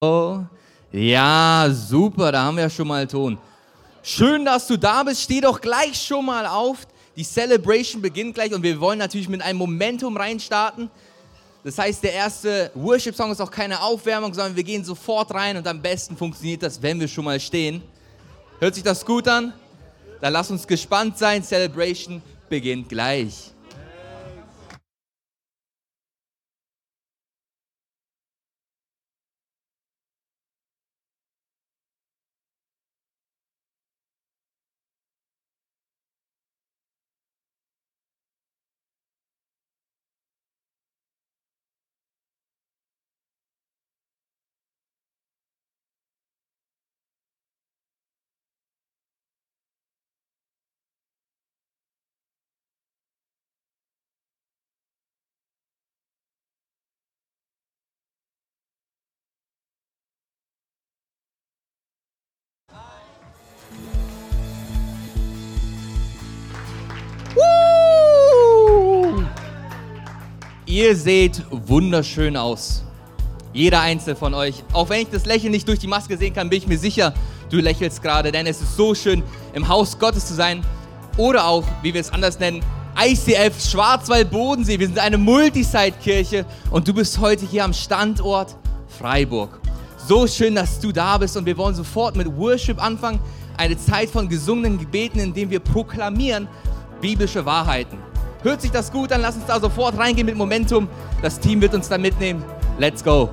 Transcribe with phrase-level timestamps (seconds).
[0.00, 0.44] Oh,
[0.92, 3.36] ja, super, da haben wir schon mal Ton.
[4.00, 5.22] Schön, dass du da bist.
[5.22, 6.86] Steh doch gleich schon mal auf.
[7.16, 10.88] Die Celebration beginnt gleich und wir wollen natürlich mit einem Momentum reinstarten.
[11.64, 15.66] Das heißt, der erste Worship-Song ist auch keine Aufwärmung, sondern wir gehen sofort rein und
[15.66, 17.82] am besten funktioniert das, wenn wir schon mal stehen.
[18.60, 19.52] Hört sich das gut an?
[20.20, 21.42] Dann lass uns gespannt sein.
[21.42, 23.50] Celebration beginnt gleich.
[70.78, 72.84] Ihr seht wunderschön aus.
[73.52, 74.62] Jeder einzelne von euch.
[74.72, 77.14] Auch wenn ich das Lächeln nicht durch die Maske sehen kann, bin ich mir sicher,
[77.50, 79.24] du lächelst gerade, denn es ist so schön,
[79.54, 80.64] im Haus Gottes zu sein.
[81.16, 82.60] Oder auch, wie wir es anders nennen,
[82.96, 84.78] ICF Schwarzwald-Bodensee.
[84.78, 88.54] Wir sind eine Multisite-Kirche und du bist heute hier am Standort
[88.86, 89.60] Freiburg.
[90.06, 93.18] So schön, dass du da bist und wir wollen sofort mit Worship anfangen.
[93.56, 96.46] Eine Zeit von gesungenen Gebeten, in dem wir proklamieren
[97.00, 97.98] biblische Wahrheiten.
[98.42, 99.20] Hört sich das gut an?
[99.20, 100.88] Lass uns da sofort reingehen mit Momentum.
[101.22, 102.44] Das Team wird uns da mitnehmen.
[102.78, 103.30] Let's go.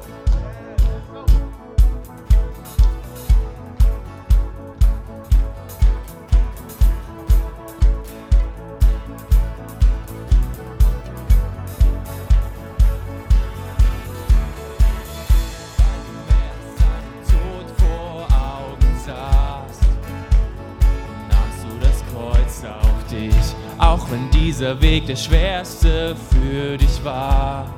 [25.07, 27.71] Der schwerste für dich war,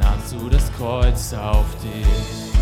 [0.00, 2.52] nahmst du das Kreuz auf dich.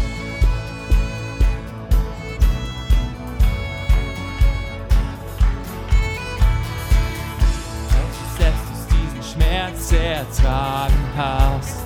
[8.37, 11.85] Selbst du diesen Schmerz ertragen hast,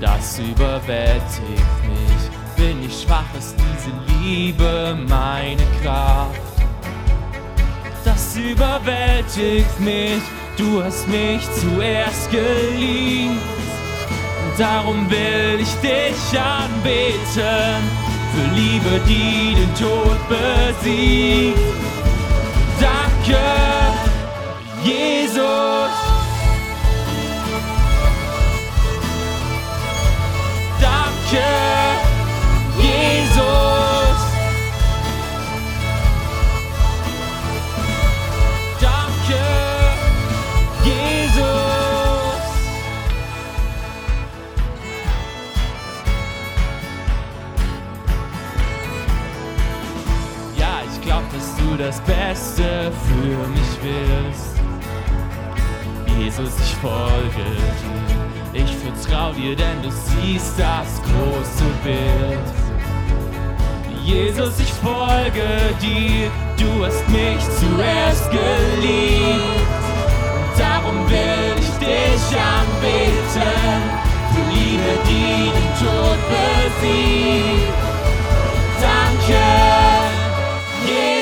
[0.00, 1.40] das überwältigt
[1.88, 2.56] mich.
[2.56, 6.51] Bin ich schwach, ist diese Liebe meine Kraft
[8.36, 10.22] überwältigt mich.
[10.56, 13.40] Du hast mich zuerst geliebt.
[14.58, 17.82] Darum will ich dich anbeten.
[18.32, 21.58] Für Liebe, die den Tod besiegt.
[22.80, 23.38] Danke,
[24.84, 25.90] Jesus.
[30.80, 31.81] Danke,
[51.76, 54.52] das Beste für mich willst.
[56.18, 57.44] Jesus, ich folge
[58.52, 58.62] dir.
[58.64, 62.62] Ich vertraue dir, denn du siehst das große Bild.
[64.04, 65.48] Jesus, ich folge
[65.80, 66.30] dir.
[66.58, 69.42] Du hast mich zuerst geliebt.
[70.34, 74.02] Und darum will ich dich anbeten.
[74.32, 77.72] Für Liebe, die den Tod besiegt.
[78.80, 79.82] Danke.
[80.86, 81.21] darum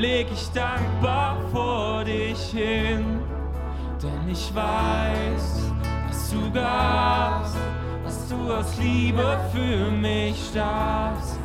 [0.02, 3.20] leg ich dankbar vor dich hin,
[4.02, 5.71] denn ich weiß,
[6.32, 7.56] du gabst,
[8.04, 11.38] dass du aus Liebe für mich starbst,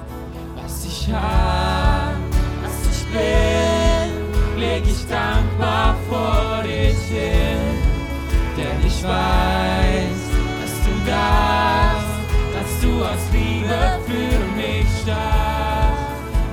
[0.56, 2.16] was ich hab,
[2.64, 7.60] was ich bin, leg ich dankbar vor dich hin,
[8.56, 10.22] denn ich weiß,
[10.62, 12.20] dass du darfst,
[12.54, 15.98] dass du aus Liebe für mich starb,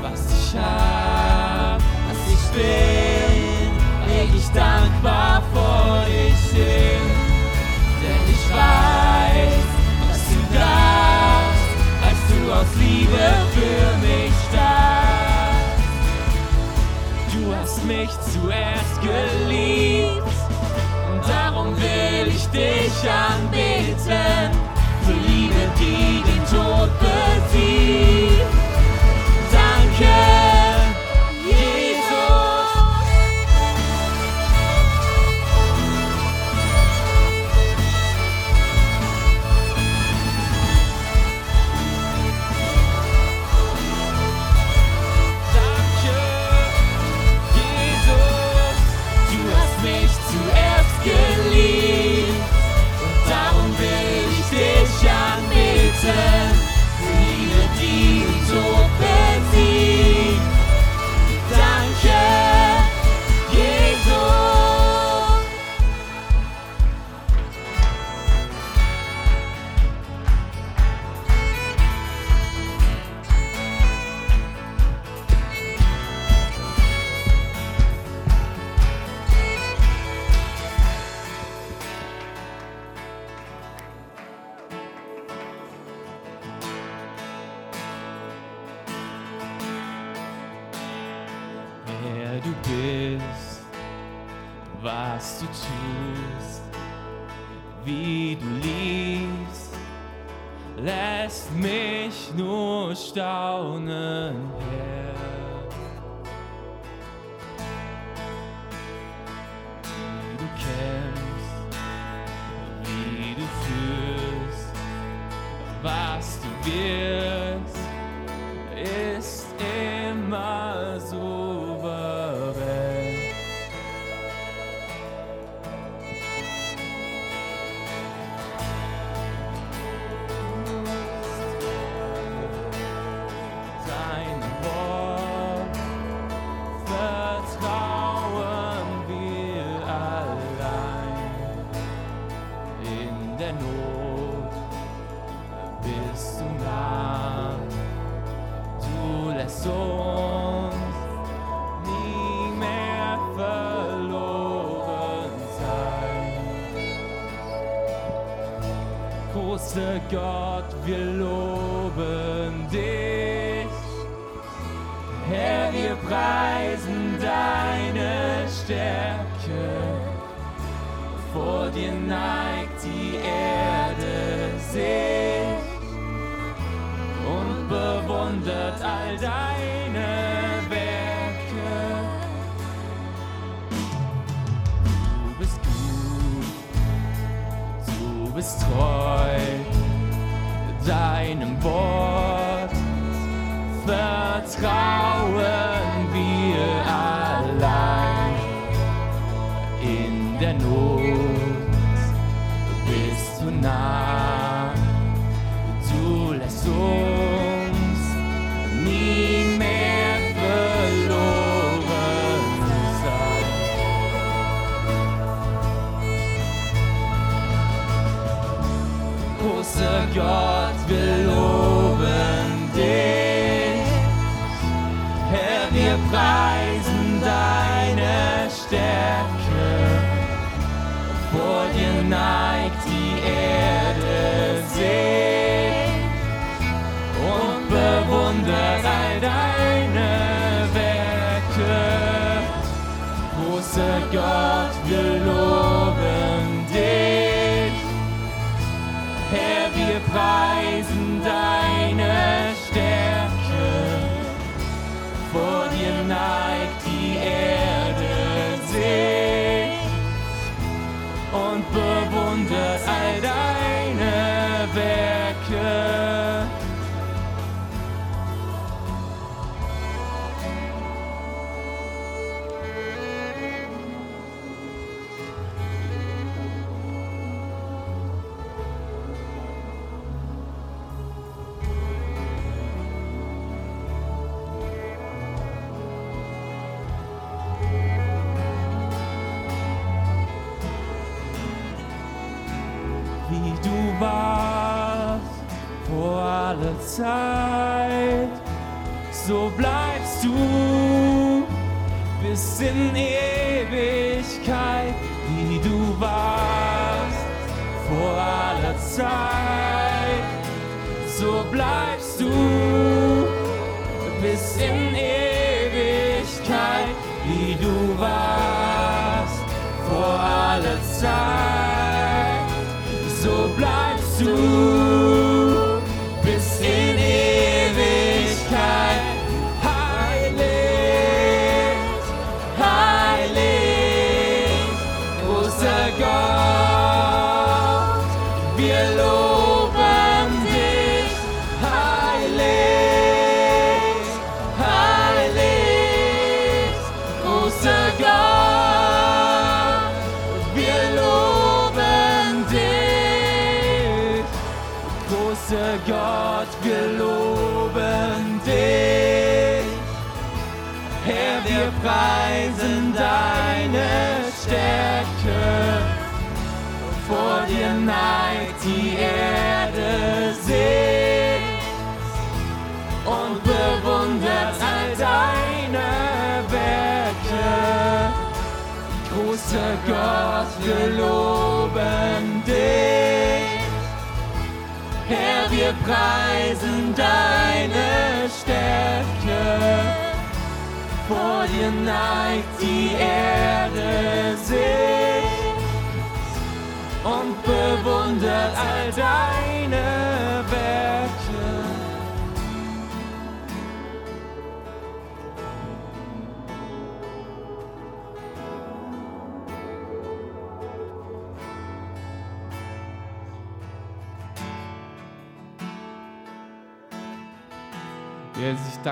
[0.03, 1.79] was ich hab,
[2.09, 3.71] was ich bin,
[4.09, 7.24] leg ich dankbar vor dich hin,
[8.55, 9.65] denn ich weiß,
[10.09, 11.71] dass du darfst,
[12.06, 13.25] als du aus Liebe
[13.55, 15.75] für mich starb.
[17.33, 20.23] Du hast mich zuerst geliebt
[21.12, 24.51] und darum will ich dich anbeten.
[25.05, 28.47] Für Liebe, die den Tod besiegt.
[29.53, 30.44] Danke,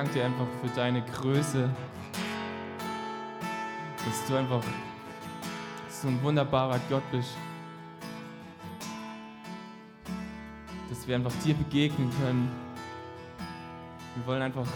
[0.02, 1.70] danke dir einfach für deine Größe,
[4.04, 4.62] dass du einfach
[5.88, 7.36] so ein wunderbarer Gott bist.
[10.90, 12.50] Dass wir einfach dir begegnen können.
[14.16, 14.66] Wir wollen einfach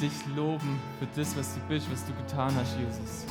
[0.00, 3.26] dich loben für das, was du bist, was du getan hast, Jesus.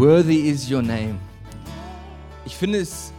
[0.00, 1.18] Worthy is your name.
[2.46, 3.12] Ich finde es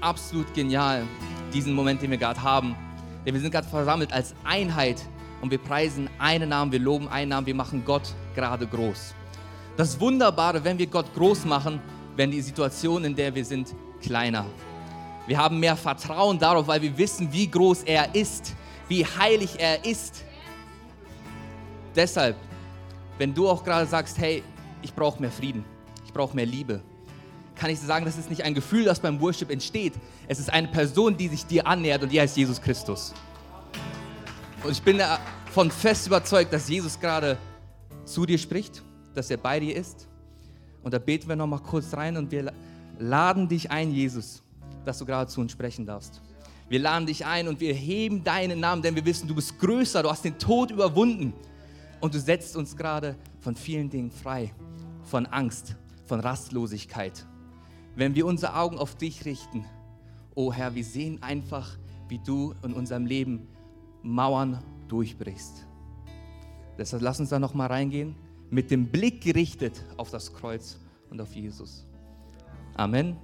[0.00, 1.06] absolut genial,
[1.52, 2.74] diesen Moment, den wir gerade haben.
[3.26, 5.02] Denn wir sind gerade versammelt als Einheit
[5.42, 9.12] und wir preisen einen Namen, wir loben einen Namen, wir machen Gott gerade groß.
[9.76, 11.78] Das Wunderbare, wenn wir Gott groß machen,
[12.16, 14.46] werden die Situationen, in der wir sind, kleiner.
[15.26, 18.54] Wir haben mehr Vertrauen darauf, weil wir wissen, wie groß er ist,
[18.88, 20.24] wie heilig er ist.
[21.94, 22.36] Deshalb,
[23.18, 24.42] wenn du auch gerade sagst, hey,
[24.80, 25.66] ich brauche mehr Frieden,
[26.14, 26.80] brauche mehr Liebe,
[27.56, 29.94] kann ich sagen, das ist nicht ein Gefühl, das beim Worship entsteht.
[30.26, 33.14] Es ist eine Person, die sich dir annähert und die heißt Jesus Christus.
[34.62, 37.38] Und ich bin davon fest überzeugt, dass Jesus gerade
[38.04, 38.82] zu dir spricht,
[39.14, 40.08] dass er bei dir ist.
[40.82, 42.52] Und da beten wir noch mal kurz rein und wir
[42.98, 44.42] laden dich ein, Jesus,
[44.84, 46.20] dass du gerade zu uns sprechen darfst.
[46.68, 50.02] Wir laden dich ein und wir heben deinen Namen, denn wir wissen, du bist größer,
[50.02, 51.32] du hast den Tod überwunden.
[52.00, 54.52] Und du setzt uns gerade von vielen Dingen frei,
[55.04, 57.26] von Angst, von Rastlosigkeit.
[57.96, 59.64] Wenn wir unsere Augen auf dich richten,
[60.34, 63.48] oh Herr, wir sehen einfach, wie du in unserem Leben
[64.02, 65.66] Mauern durchbrichst.
[66.76, 68.16] Deshalb lass uns da noch mal reingehen,
[68.50, 70.78] mit dem Blick gerichtet auf das Kreuz
[71.10, 71.86] und auf Jesus.
[72.74, 73.16] Amen.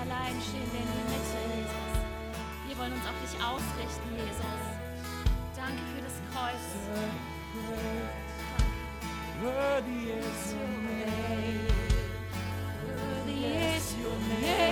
[0.00, 1.94] allein stehen wir in die Mitte, Jesus.
[2.66, 4.62] Wir wollen uns auf dich ausrichten, Jesus.
[5.56, 6.64] Danke für das Kreuz.
[9.42, 11.66] Worthy is your name.
[12.86, 13.40] Worthy
[13.76, 14.67] is your name.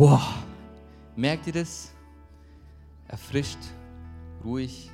[0.00, 0.22] Wow.
[1.14, 1.92] Merkt ihr das?
[3.06, 3.58] Erfrischt,
[4.42, 4.90] ruhig,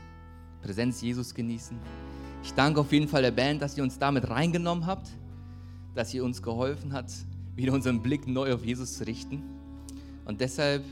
[0.62, 1.78] Präsenz Jesus genießen.
[2.42, 5.06] Ich danke auf jeden Fall der Band, dass ihr uns damit reingenommen habt,
[5.94, 7.12] dass ihr uns geholfen habt,
[7.54, 9.44] wieder unseren Blick neu auf Jesus zu richten.
[10.24, 10.82] Und deshalb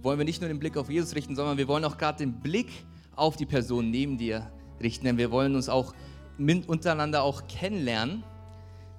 [0.00, 2.40] wollen wir nicht nur den Blick auf Jesus richten, sondern wir wollen auch gerade den
[2.40, 2.70] Blick
[3.16, 5.92] auf die Person neben dir richten, denn wir wollen uns auch
[6.38, 8.24] untereinander auch kennenlernen.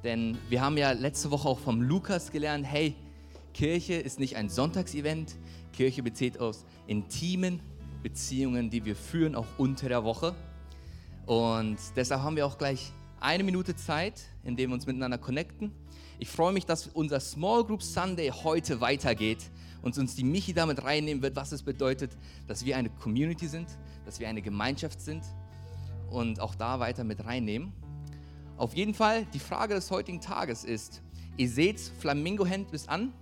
[0.03, 2.95] Denn wir haben ja letzte Woche auch vom Lukas gelernt, hey,
[3.57, 5.35] Kirche ist nicht ein Sonntagsevent.
[5.73, 7.59] Kirche besteht aus intimen
[8.03, 10.35] Beziehungen, die wir führen, auch unter der Woche.
[11.25, 15.71] Und deshalb haben wir auch gleich eine Minute Zeit, in der wir uns miteinander connecten.
[16.19, 19.49] Ich freue mich, dass unser Small Group Sunday heute weitergeht
[19.81, 22.11] und uns die Michi damit reinnehmen wird, was es bedeutet,
[22.45, 23.69] dass wir eine Community sind,
[24.05, 25.23] dass wir eine Gemeinschaft sind
[26.11, 27.73] und auch da weiter mit reinnehmen.
[28.55, 31.01] Auf jeden Fall, die Frage des heutigen Tages ist,
[31.37, 33.13] ihr seht, Flamingo-Hand bis an.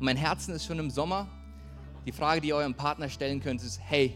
[0.00, 1.26] Mein Herzen ist schon im Sommer.
[2.06, 4.14] Die Frage, die ihr eurem Partner stellen könnt, ist, hey,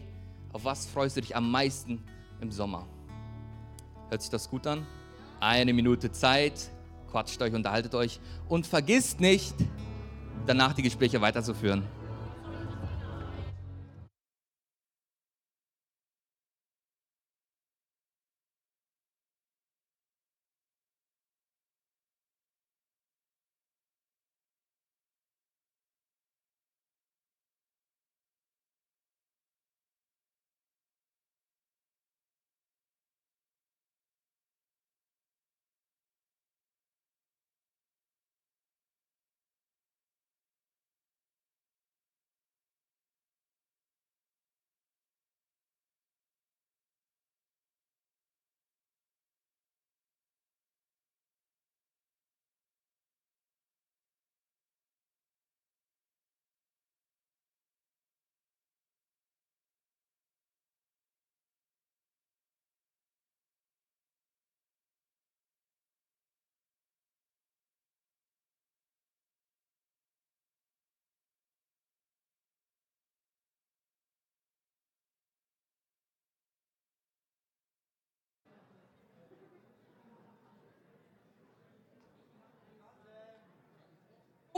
[0.53, 2.01] auf was freust du dich am meisten
[2.39, 2.87] im Sommer?
[4.09, 4.87] Hört sich das gut an?
[5.41, 6.69] Eine Minute Zeit,
[7.11, 9.53] quatscht euch, unterhaltet euch und vergisst nicht,
[10.45, 11.83] danach die Gespräche weiterzuführen.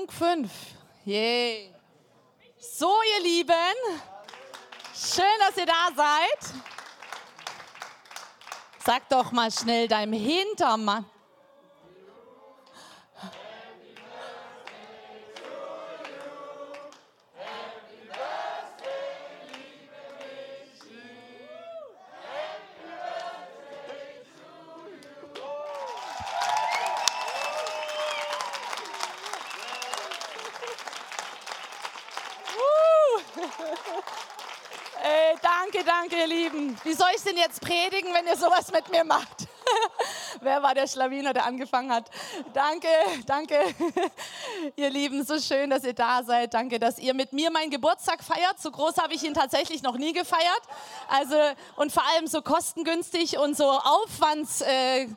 [0.06, 0.52] Punkt 5.
[1.06, 1.74] Yay.
[2.60, 3.76] So, ihr Lieben,
[4.94, 6.54] schön, dass ihr da seid.
[8.86, 11.06] Sag doch mal schnell deinem Hintermann.
[37.26, 39.48] Denn jetzt predigen, wenn ihr sowas mit mir macht?
[40.42, 42.10] Wer war der Schlawiner, der angefangen hat?
[42.54, 42.88] Danke,
[43.26, 43.60] danke.
[44.76, 46.54] Ihr Lieben, so schön, dass ihr da seid.
[46.54, 48.60] Danke, dass ihr mit mir meinen Geburtstag feiert.
[48.60, 50.62] So groß habe ich ihn tatsächlich noch nie gefeiert.
[51.08, 51.36] Also,
[51.78, 54.62] und vor allem so kostengünstig und so aufwands.
[54.62, 55.08] Äh,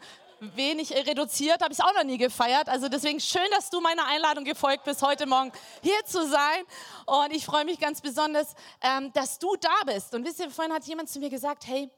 [0.40, 2.68] wenig reduziert, habe ich auch noch nie gefeiert.
[2.68, 6.64] Also deswegen schön, dass du meiner Einladung gefolgt bist, heute Morgen hier zu sein.
[7.06, 10.14] Und ich freue mich ganz besonders, ähm, dass du da bist.
[10.14, 11.90] Und wisst ihr, vorhin hat jemand zu mir gesagt, hey,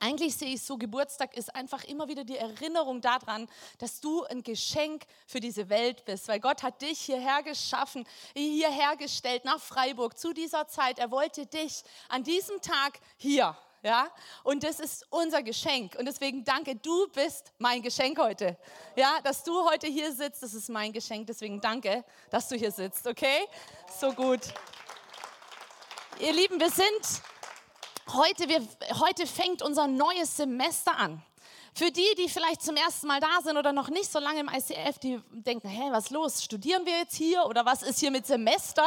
[0.00, 4.42] eigentlich sehe ich so, Geburtstag ist einfach immer wieder die Erinnerung daran, dass du ein
[4.42, 10.18] Geschenk für diese Welt bist, weil Gott hat dich hierher geschaffen, hierher gestellt nach Freiburg
[10.18, 10.98] zu dieser Zeit.
[10.98, 13.56] Er wollte dich an diesem Tag hier.
[13.82, 14.10] Ja,
[14.44, 15.94] und das ist unser Geschenk.
[15.98, 18.56] Und deswegen danke, du bist mein Geschenk heute.
[18.96, 21.26] Ja, dass du heute hier sitzt, das ist mein Geschenk.
[21.26, 23.46] Deswegen danke, dass du hier sitzt, okay?
[24.00, 24.40] So gut.
[26.18, 27.22] Ihr Lieben, wir sind
[28.12, 28.60] heute, wir,
[29.00, 31.22] heute fängt unser neues Semester an.
[31.76, 34.48] Für die, die vielleicht zum ersten Mal da sind oder noch nicht so lange im
[34.48, 36.44] ICF, die denken, hey, was ist los?
[36.44, 38.86] Studieren wir jetzt hier oder was ist hier mit Semester?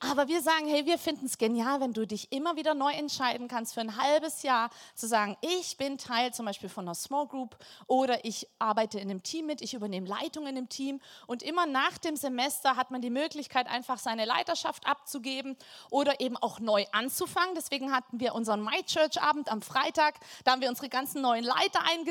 [0.00, 3.48] Aber wir sagen, hey, wir finden es genial, wenn du dich immer wieder neu entscheiden
[3.48, 7.26] kannst für ein halbes Jahr zu sagen, ich bin Teil zum Beispiel von einer Small
[7.26, 7.56] Group
[7.86, 11.64] oder ich arbeite in einem Team mit, ich übernehme Leitung in einem Team und immer
[11.64, 15.56] nach dem Semester hat man die Möglichkeit, einfach seine Leiterschaft abzugeben
[15.90, 17.54] oder eben auch neu anzufangen.
[17.54, 21.44] Deswegen hatten wir unseren My Church Abend am Freitag, da haben wir unsere ganzen neuen
[21.44, 22.09] Leiter eingesetzt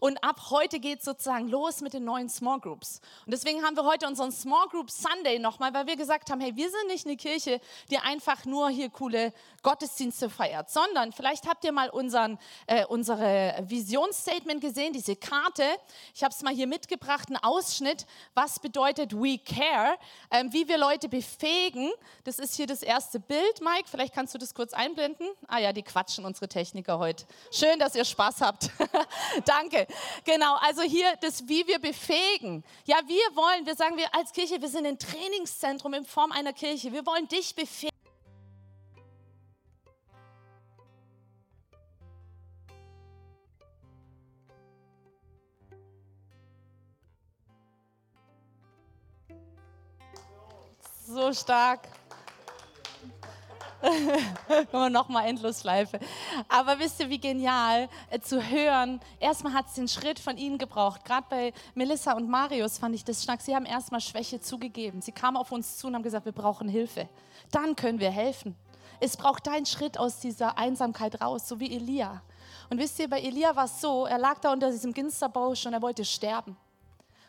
[0.00, 3.00] und ab heute geht es sozusagen los mit den neuen Small Groups.
[3.24, 6.54] Und deswegen haben wir heute unseren Small Group Sunday nochmal, weil wir gesagt haben, hey,
[6.56, 11.64] wir sind nicht eine Kirche, die einfach nur hier coole Gottesdienste feiert, sondern vielleicht habt
[11.64, 15.64] ihr mal unseren, äh, unsere Visionsstatement gesehen, diese Karte.
[16.14, 18.06] Ich habe es mal hier mitgebracht, einen Ausschnitt.
[18.34, 19.96] Was bedeutet We Care?
[20.30, 21.90] Ähm, wie wir Leute befähigen.
[22.24, 23.88] Das ist hier das erste Bild, Mike.
[23.88, 25.28] Vielleicht kannst du das kurz einblenden.
[25.46, 27.24] Ah ja, die quatschen unsere Techniker heute.
[27.50, 28.70] Schön, dass ihr Spaß habt.
[29.44, 29.86] Danke.
[30.24, 32.64] Genau, also hier das, wie wir befähigen.
[32.84, 36.52] Ja, wir wollen, wir sagen wir als Kirche, wir sind ein Trainingszentrum in Form einer
[36.52, 36.92] Kirche.
[36.92, 37.92] Wir wollen dich befähigen.
[51.06, 51.88] So stark.
[54.72, 55.98] Nur noch mal Endlosschleife.
[56.48, 59.00] Aber wisst ihr, wie genial äh, zu hören?
[59.18, 61.04] Erstmal hat es den Schritt von ihnen gebraucht.
[61.04, 63.40] Gerade bei Melissa und Marius fand ich das stark.
[63.40, 65.02] Sie haben erstmal Schwäche zugegeben.
[65.02, 67.08] Sie kamen auf uns zu und haben gesagt, wir brauchen Hilfe.
[67.50, 68.54] Dann können wir helfen.
[69.00, 72.22] Es braucht deinen Schritt aus dieser Einsamkeit raus, so wie Elia.
[72.70, 75.72] Und wisst ihr, bei Elia war es so, er lag da unter diesem Ginsterbausch und
[75.72, 76.56] er wollte sterben.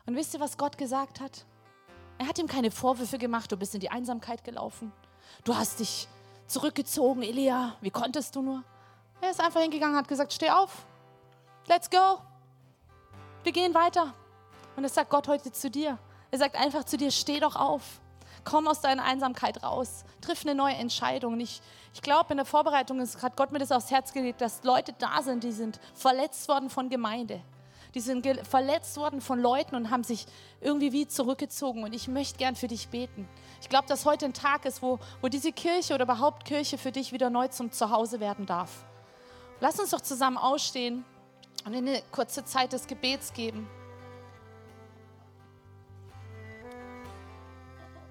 [0.05, 1.45] Und wisst ihr, was Gott gesagt hat?
[2.19, 4.91] Er hat ihm keine Vorwürfe gemacht, du bist in die Einsamkeit gelaufen.
[5.43, 6.07] Du hast dich
[6.47, 7.75] zurückgezogen, Elia.
[7.81, 8.63] Wie konntest du nur?
[9.21, 10.85] Er ist einfach hingegangen, hat gesagt, steh auf.
[11.67, 12.19] Let's go.
[13.43, 14.13] Wir gehen weiter.
[14.75, 15.97] Und das sagt Gott heute zu dir.
[16.31, 18.01] Er sagt einfach zu dir, steh doch auf.
[18.43, 20.03] Komm aus deiner Einsamkeit raus.
[20.19, 21.33] Triff eine neue Entscheidung.
[21.33, 21.61] Und ich,
[21.93, 24.93] ich glaube, in der Vorbereitung ist, hat Gott mir das aufs Herz gelegt, dass Leute
[24.97, 27.41] da sind, die sind verletzt worden von Gemeinde.
[27.93, 30.25] Die sind verletzt worden von Leuten und haben sich
[30.61, 31.83] irgendwie wie zurückgezogen.
[31.83, 33.27] Und ich möchte gern für dich beten.
[33.61, 36.91] Ich glaube, dass heute ein Tag ist, wo, wo diese Kirche oder überhaupt Kirche für
[36.91, 38.85] dich wieder neu zum Zuhause werden darf.
[39.59, 41.05] Lass uns doch zusammen ausstehen
[41.65, 43.69] und in eine kurze Zeit des Gebets geben.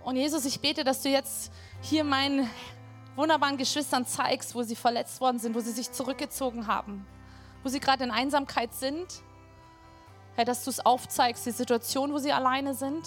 [0.04, 2.48] Und Jesus, ich bete, dass du jetzt hier meinen
[3.14, 7.06] wunderbaren Geschwistern zeigst, wo sie verletzt worden sind, wo sie sich zurückgezogen haben,
[7.62, 9.22] wo sie gerade in Einsamkeit sind.
[10.34, 13.06] Herr, dass du es aufzeigst, die Situation, wo sie alleine sind,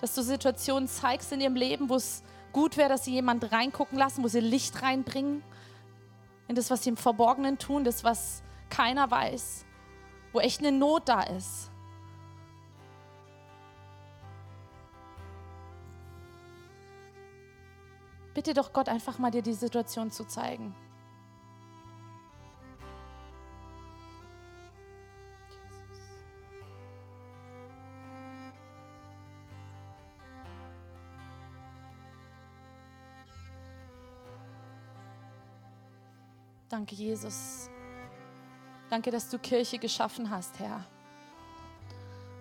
[0.00, 3.98] dass du Situationen zeigst in ihrem Leben, wo es gut wäre, dass sie jemand reingucken
[3.98, 5.42] lassen, wo sie Licht reinbringen
[6.48, 9.64] in das, was sie im Verborgenen tun, das, was keiner weiß,
[10.32, 11.70] wo echt eine Not da ist.
[18.34, 20.74] Bitte doch Gott einfach mal dir die Situation zu zeigen.
[36.84, 37.70] Danke, Jesus.
[38.90, 40.84] Danke, dass du Kirche geschaffen hast, Herr.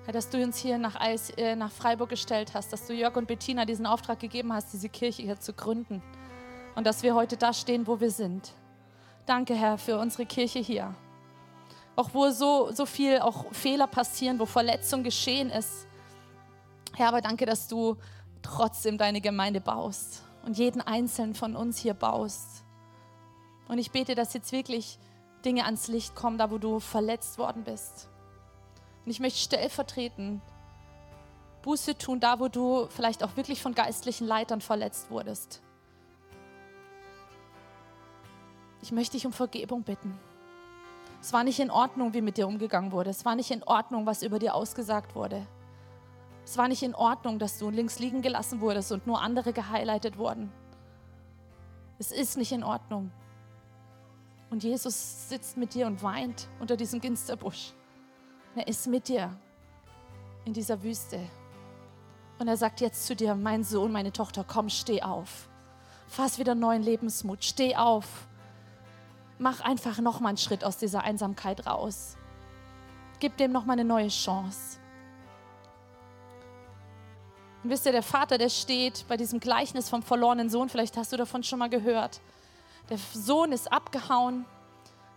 [0.04, 3.16] Herr, dass du uns hier nach, Eis, äh, nach Freiburg gestellt hast, dass du Jörg
[3.16, 6.04] und Bettina diesen Auftrag gegeben hast, diese Kirche hier zu gründen.
[6.76, 8.52] Und dass wir heute da stehen, wo wir sind.
[9.26, 10.94] Danke, Herr, für unsere Kirche hier.
[11.96, 15.88] Auch wo so, so viel auch Fehler passieren, wo Verletzung geschehen ist.
[16.98, 17.96] Herr, aber danke, dass du
[18.42, 22.63] trotzdem deine Gemeinde baust und jeden einzelnen von uns hier baust.
[23.74, 25.00] Und ich bete, dass jetzt wirklich
[25.44, 28.08] Dinge ans Licht kommen, da wo du verletzt worden bist.
[29.04, 30.44] Und ich möchte stellvertretend
[31.64, 35.64] Buße tun, da wo du vielleicht auch wirklich von geistlichen Leitern verletzt wurdest.
[38.84, 40.20] Ich möchte dich um Vergebung bitten.
[41.20, 43.10] Es war nicht in Ordnung, wie mit dir umgegangen wurde.
[43.10, 45.48] Es war nicht in Ordnung, was über dir ausgesagt wurde.
[46.46, 50.20] Es war nicht in Ordnung, dass du links liegen gelassen wurdest und nur andere gehighlightet
[50.20, 50.52] wurden.
[51.98, 53.10] Es ist nicht in Ordnung.
[54.54, 57.74] Und Jesus sitzt mit dir und weint unter diesem Ginsterbusch.
[58.56, 59.36] Er ist mit dir
[60.46, 61.20] in dieser Wüste.
[62.38, 65.50] Und er sagt jetzt zu dir, mein Sohn, meine Tochter, komm, steh auf.
[66.06, 68.28] Fass wieder neuen Lebensmut, steh auf.
[69.40, 72.16] Mach einfach nochmal einen Schritt aus dieser Einsamkeit raus.
[73.20, 74.78] Gib dem nochmal eine neue Chance.
[77.64, 81.12] Und wisst ihr, der Vater, der steht bei diesem Gleichnis vom verlorenen Sohn, vielleicht hast
[81.12, 82.22] du davon schon mal gehört.
[82.94, 84.46] Der Sohn ist abgehauen,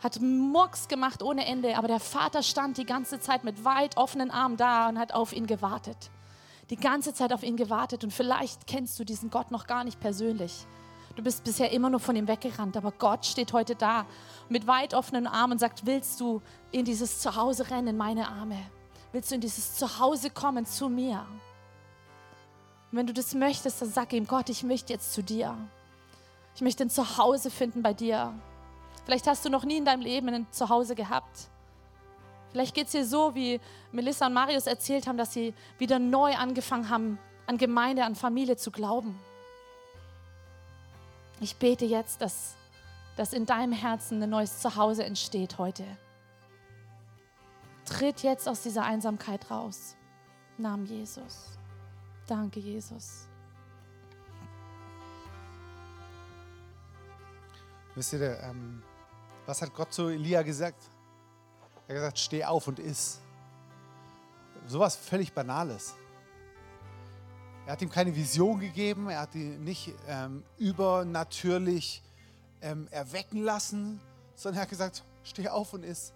[0.02, 4.30] hat Murks gemacht ohne Ende, aber der Vater stand die ganze Zeit mit weit offenen
[4.30, 6.10] Armen da und hat auf ihn gewartet.
[6.70, 10.00] Die ganze Zeit auf ihn gewartet und vielleicht kennst du diesen Gott noch gar nicht
[10.00, 10.64] persönlich.
[11.16, 14.06] Du bist bisher immer nur von ihm weggerannt, aber Gott steht heute da
[14.48, 16.40] mit weit offenen Armen und sagt, willst du
[16.72, 18.56] in dieses Zuhause rennen, in meine Arme?
[19.12, 21.26] Willst du in dieses Zuhause kommen zu mir?
[22.90, 25.54] Und wenn du das möchtest, dann sag ihm, Gott, ich möchte jetzt zu dir.
[26.56, 28.32] Ich möchte ein Zuhause finden bei dir.
[29.04, 31.48] Vielleicht hast du noch nie in deinem Leben ein Zuhause gehabt.
[32.50, 33.60] Vielleicht geht es dir so, wie
[33.92, 38.56] Melissa und Marius erzählt haben, dass sie wieder neu angefangen haben, an Gemeinde, an Familie
[38.56, 39.18] zu glauben.
[41.40, 42.56] Ich bete jetzt, dass,
[43.16, 45.84] dass in deinem Herzen ein neues Zuhause entsteht heute.
[47.84, 49.94] Tritt jetzt aus dieser Einsamkeit raus.
[50.56, 51.58] Im Namen Jesus.
[52.26, 53.28] Danke, Jesus.
[57.96, 58.82] Wisst ihr, ähm,
[59.46, 60.84] was hat Gott zu Elia gesagt?
[61.88, 63.20] Er hat gesagt, steh auf und iss.
[64.66, 65.94] Sowas völlig Banales.
[67.64, 72.02] Er hat ihm keine Vision gegeben, er hat ihn nicht ähm, übernatürlich
[72.60, 73.98] ähm, erwecken lassen,
[74.34, 76.12] sondern er hat gesagt, steh auf und iss.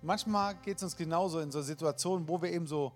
[0.00, 2.92] Und manchmal geht es uns genauso in so Situationen, wo wir eben so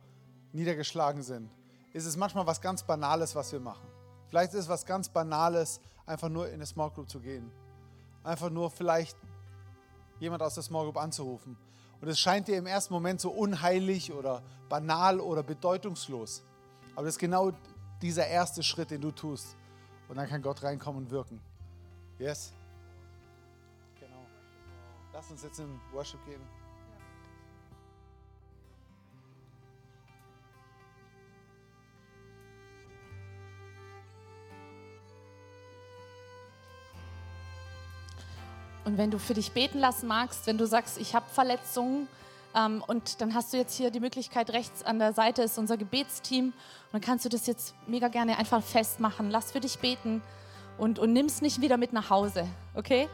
[0.53, 1.51] niedergeschlagen sind.
[1.93, 3.89] Ist es manchmal was ganz Banales, was wir machen.
[4.29, 7.51] Vielleicht ist es was ganz Banales, einfach nur in eine Small Group zu gehen.
[8.27, 9.17] Einfach nur vielleicht
[10.19, 11.57] jemand aus der Small Group anzurufen.
[12.01, 16.43] Und es scheint dir im ersten Moment so unheilig oder banal oder bedeutungslos.
[16.97, 17.53] Aber das ist genau
[18.03, 19.57] dieser erste Schritt, den du tust.
[20.09, 21.41] Und dann kann Gott reinkommen und wirken.
[22.19, 22.53] Yes?
[24.01, 24.27] Genau.
[25.13, 26.41] Lass uns jetzt in Worship gehen.
[38.87, 42.07] Und wenn du für dich beten lassen magst, wenn du sagst, ich habe Verletzungen,
[42.55, 45.77] ähm, und dann hast du jetzt hier die Möglichkeit, rechts an der Seite ist unser
[45.77, 46.47] Gebetsteam.
[46.47, 46.55] Und
[46.93, 49.29] dann kannst du das jetzt mega gerne einfach festmachen.
[49.29, 50.23] Lass für dich beten
[50.79, 53.09] und, und nimm es nicht wieder mit nach Hause, okay?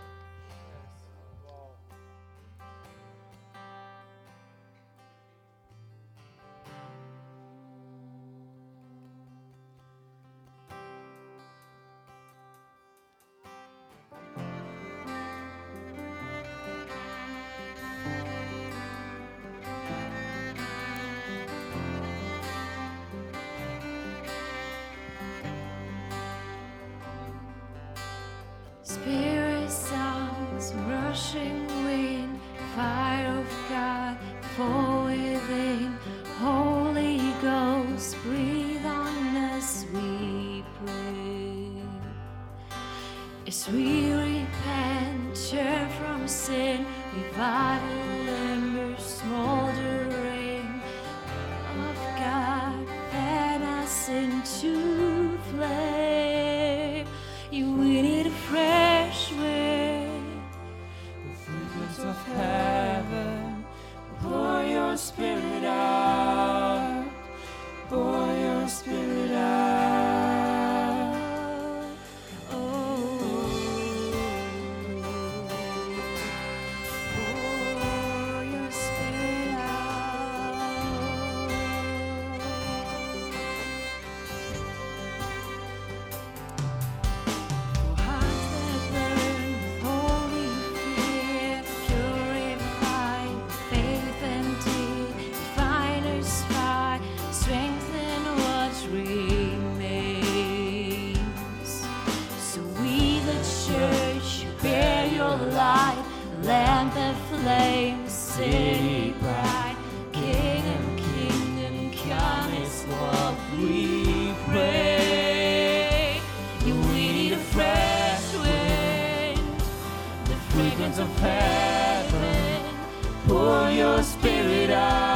[123.82, 124.70] your spirit.
[124.70, 125.11] I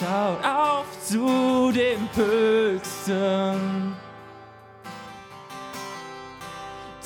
[0.00, 3.94] schaut auf zu dem Höchsten.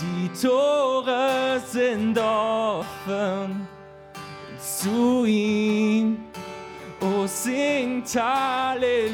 [0.01, 3.66] Die Tore sind offen
[4.59, 6.24] zu ihm.
[7.01, 9.11] O oh, singt Halleluja,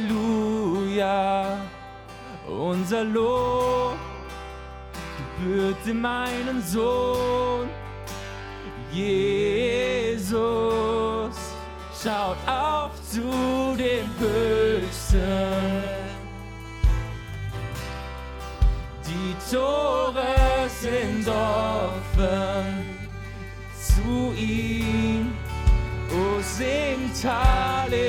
[2.47, 3.97] unser Lob
[5.39, 7.69] gebührt dem einen Sohn,
[8.93, 10.31] Jesus.
[12.03, 15.19] Schaut auf zu dem Höchsten.
[19.05, 22.85] Die Tore sind offen
[23.75, 25.33] zu ihm.
[26.11, 28.01] O singt Halleluja,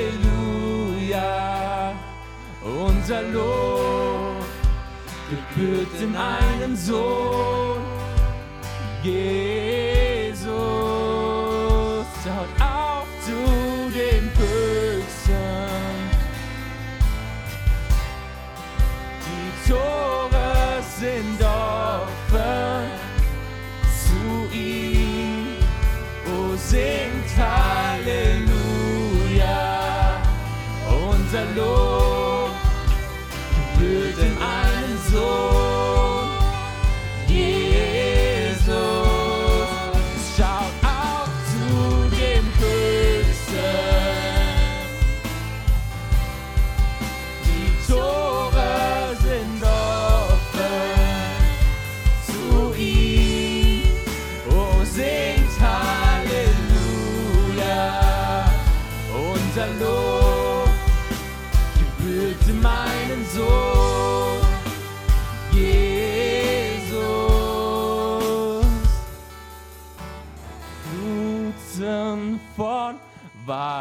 [2.62, 4.44] unser Lob
[5.30, 7.62] gebührt in einem Sohn.
[9.04, 9.51] Yeah.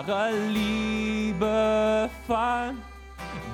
[0.07, 2.79] wahre Liebe fand,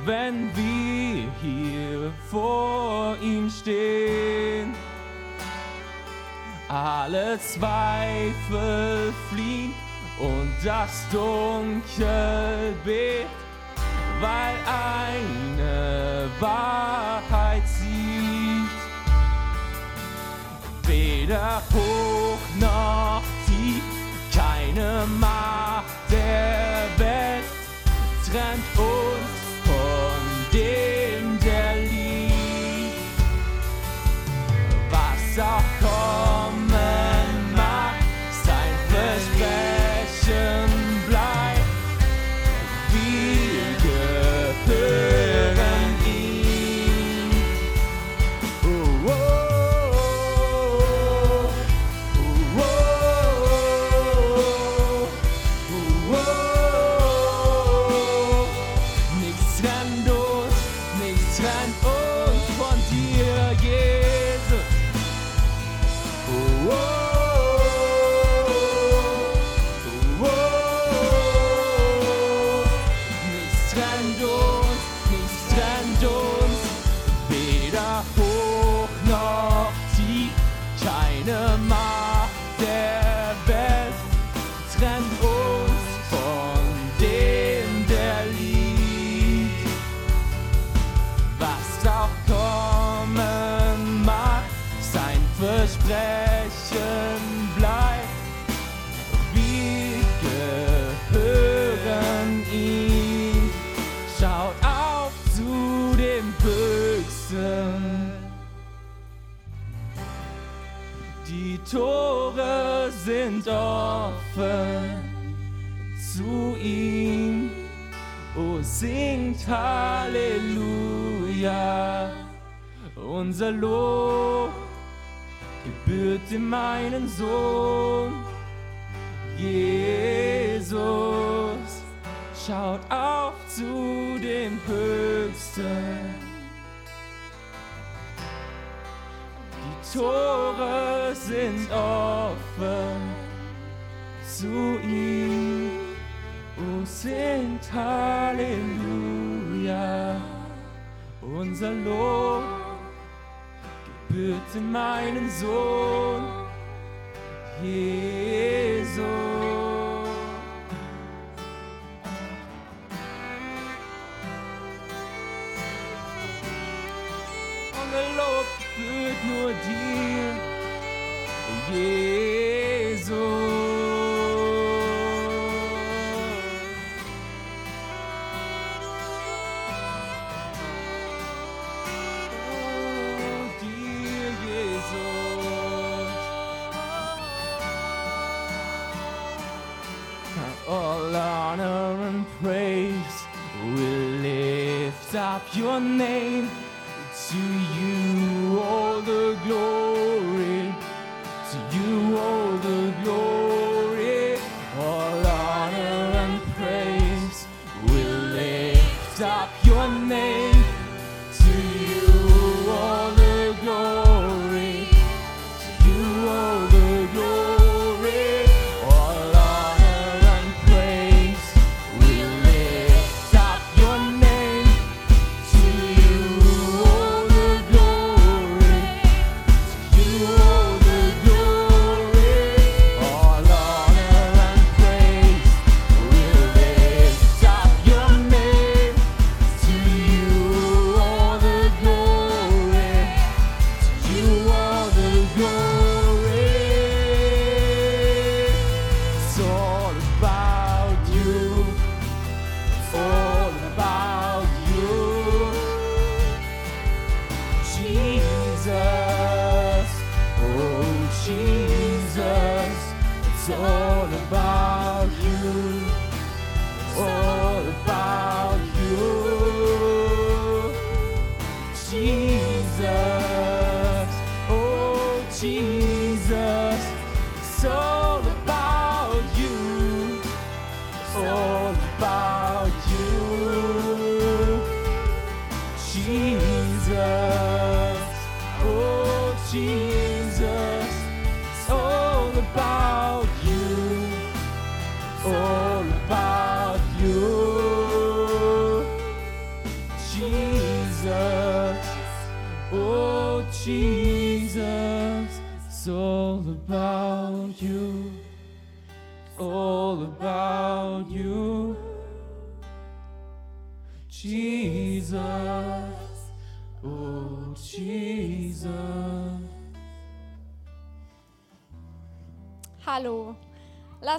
[0.06, 4.74] wenn wir hier vor ihm stehen.
[6.70, 9.74] Alle Zweifel fliehen
[10.20, 13.30] und das Dunkel bebt,
[14.20, 18.68] weil eine Wahrheit sieht.
[20.84, 23.84] Weder hoch noch tief,
[24.34, 27.44] keine Macht der Welt
[28.26, 30.22] trennt uns von
[30.54, 32.94] dem, der liebt,
[34.90, 36.27] was auch kommt.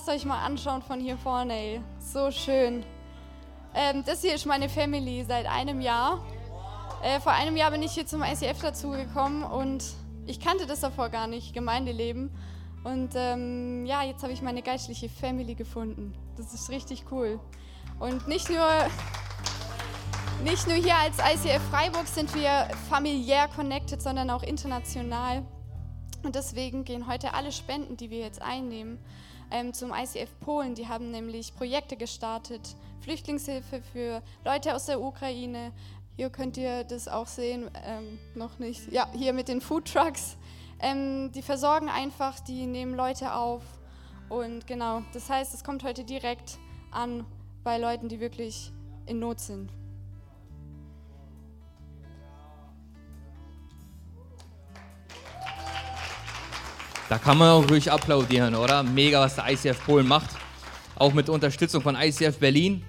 [0.09, 1.81] Euch mal anschauen von hier vorne, ey.
[2.01, 2.85] So schön.
[3.75, 6.25] Ähm, das hier ist meine Family seit einem Jahr.
[7.03, 9.85] Äh, vor einem Jahr bin ich hier zum ICF dazugekommen und
[10.27, 12.31] ich kannte das davor gar nicht, Gemeindeleben.
[12.85, 16.15] Und ähm, ja, jetzt habe ich meine geistliche Family gefunden.
[16.37, 17.39] Das ist richtig cool.
[17.99, 18.67] Und nicht nur,
[20.43, 25.45] nicht nur hier als ICF Freiburg sind wir familiär connected, sondern auch international.
[26.25, 28.99] Und deswegen gehen heute alle Spenden, die wir jetzt einnehmen,
[29.51, 30.75] ähm, zum ICF Polen.
[30.75, 35.73] Die haben nämlich Projekte gestartet, Flüchtlingshilfe für Leute aus der Ukraine.
[36.17, 38.91] Hier könnt ihr das auch sehen, ähm, noch nicht.
[38.91, 40.37] Ja, hier mit den Food Trucks.
[40.81, 43.63] Ähm, die versorgen einfach, die nehmen Leute auf.
[44.29, 46.59] Und genau, das heißt, es kommt heute direkt
[46.91, 47.25] an
[47.65, 48.73] bei Leuten, die wirklich
[49.07, 49.71] in Not sind.
[57.09, 58.83] Da kann man auch ruhig applaudieren, oder?
[58.83, 60.29] Mega, was der ICF Polen macht.
[60.95, 62.85] Auch mit Unterstützung von ICF Berlin.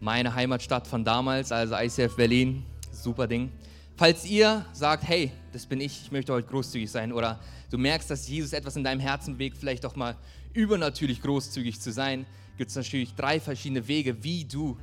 [0.00, 2.64] Meine Heimatstadt von damals, also ICF Berlin.
[2.90, 3.52] Super Ding.
[3.96, 7.38] Falls ihr sagt, hey, das bin ich, ich möchte heute großzügig sein, oder
[7.70, 10.16] du merkst, dass Jesus etwas in deinem Herzen bewegt, vielleicht auch mal
[10.52, 12.26] übernatürlich großzügig zu sein,
[12.58, 14.76] gibt es natürlich drei verschiedene Wege, wie du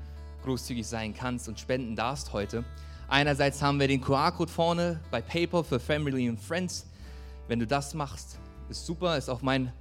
[0.46, 2.64] großzügig sein kannst und spenden darfst heute.
[3.10, 6.86] Einerseits haben wir den QR-Code vorne bei PayPal für Family and Friends.
[7.48, 8.40] Wenn du das machst,
[8.70, 9.72] ist super, ist auch mein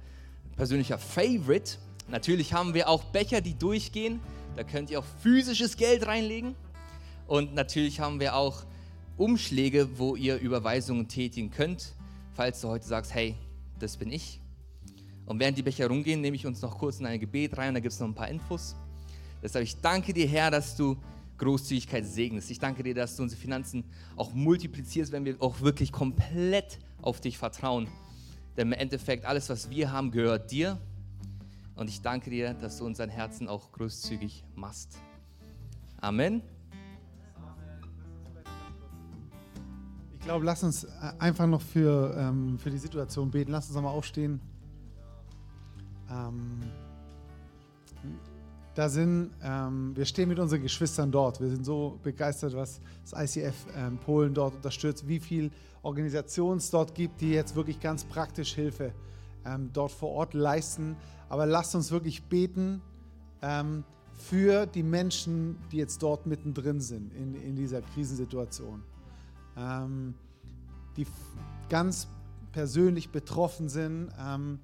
[0.55, 1.77] persönlicher Favorite.
[2.09, 4.19] Natürlich haben wir auch Becher, die durchgehen.
[4.55, 6.55] Da könnt ihr auch physisches Geld reinlegen.
[7.27, 8.63] Und natürlich haben wir auch
[9.17, 11.93] Umschläge, wo ihr Überweisungen tätigen könnt,
[12.33, 13.35] falls du heute sagst, hey,
[13.79, 14.41] das bin ich.
[15.25, 17.79] Und während die Becher rumgehen, nehme ich uns noch kurz in ein Gebet rein, da
[17.79, 18.75] gibt es noch ein paar Infos.
[19.41, 20.97] Deshalb, ich danke dir, Herr, dass du
[21.37, 22.51] Großzügigkeit segnest.
[22.51, 23.83] Ich danke dir, dass du unsere Finanzen
[24.15, 27.87] auch multiplizierst, wenn wir auch wirklich komplett auf dich vertrauen.
[28.57, 30.77] Denn im Endeffekt, alles, was wir haben, gehört dir.
[31.75, 34.97] Und ich danke dir, dass du unseren Herzen auch großzügig machst.
[35.99, 36.41] Amen.
[40.13, 43.51] Ich glaube, lass uns äh, einfach noch für, ähm, für die Situation beten.
[43.51, 44.39] Lass uns nochmal aufstehen.
[46.09, 46.59] Ähm,
[48.75, 51.41] da sind, ähm, wir stehen mit unseren Geschwistern dort.
[51.41, 52.79] Wir sind so begeistert, was
[53.09, 55.51] das ICF ähm, Polen dort unterstützt, wie viel
[55.83, 58.93] Organisationen dort gibt, die jetzt wirklich ganz praktisch Hilfe
[59.45, 60.95] ähm, dort vor Ort leisten.
[61.29, 62.81] Aber lasst uns wirklich beten
[63.41, 68.83] ähm, für die Menschen, die jetzt dort mittendrin sind in, in dieser Krisensituation.
[69.57, 70.13] Ähm,
[70.97, 71.07] die
[71.69, 72.07] ganz
[72.51, 74.09] persönlich betroffen sind.
[74.19, 74.59] Ähm,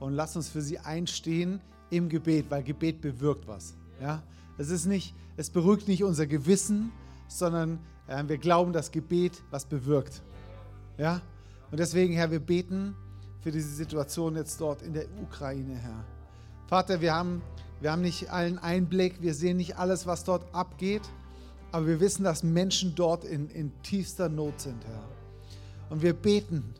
[0.00, 1.60] und lasst uns für sie einstehen
[1.90, 3.74] im Gebet, weil Gebet bewirkt was.
[4.00, 4.22] Ja?
[4.58, 6.92] Es ist nicht, es beruhigt nicht unser Gewissen,
[7.26, 10.22] sondern äh, wir glauben, dass Gebet was bewirkt.
[10.98, 11.22] Ja?
[11.70, 12.94] Und deswegen, Herr, wir beten
[13.40, 16.04] für diese Situation jetzt dort in der Ukraine, Herr.
[16.66, 17.40] Vater, wir haben,
[17.80, 21.02] wir haben nicht allen Einblick, wir sehen nicht alles, was dort abgeht,
[21.72, 25.04] aber wir wissen, dass Menschen dort in, in tiefster Not sind, Herr.
[25.90, 26.74] Und wir beten,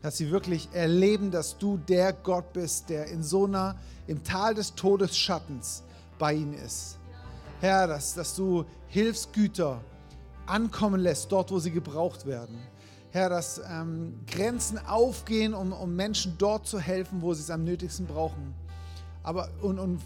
[0.00, 3.76] dass sie wirklich erleben, dass du der Gott bist, der in so einer,
[4.06, 5.82] im Tal des Todesschattens
[6.18, 6.98] bei ihnen ist.
[7.60, 9.80] Herr, dass, dass du Hilfsgüter
[10.46, 12.58] ankommen lässt, dort, wo sie gebraucht werden.
[13.12, 17.62] Herr, dass ähm, Grenzen aufgehen, um, um Menschen dort zu helfen, wo sie es am
[17.62, 18.54] nötigsten brauchen.
[19.22, 20.00] Aber und, und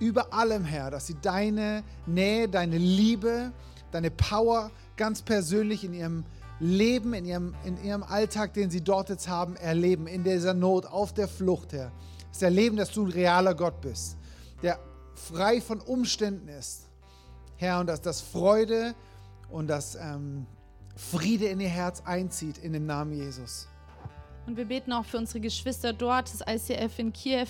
[0.00, 3.52] über allem, Herr, dass sie deine Nähe, deine Liebe,
[3.92, 6.24] deine Power ganz persönlich in ihrem
[6.58, 10.86] Leben, in ihrem, in ihrem Alltag, den sie dort jetzt haben, erleben, in dieser Not,
[10.86, 11.92] auf der Flucht, Herr.
[12.32, 14.16] Das erleben, dass du ein realer Gott bist,
[14.62, 14.80] der
[15.14, 16.88] frei von Umständen ist.
[17.56, 18.96] Herr, und dass das Freude
[19.50, 20.46] und das ähm,
[21.10, 23.68] Friede in ihr Herz einzieht in dem Namen Jesus.
[24.46, 27.46] Und wir beten auch für unsere Geschwister dort, das ICF in Kiew.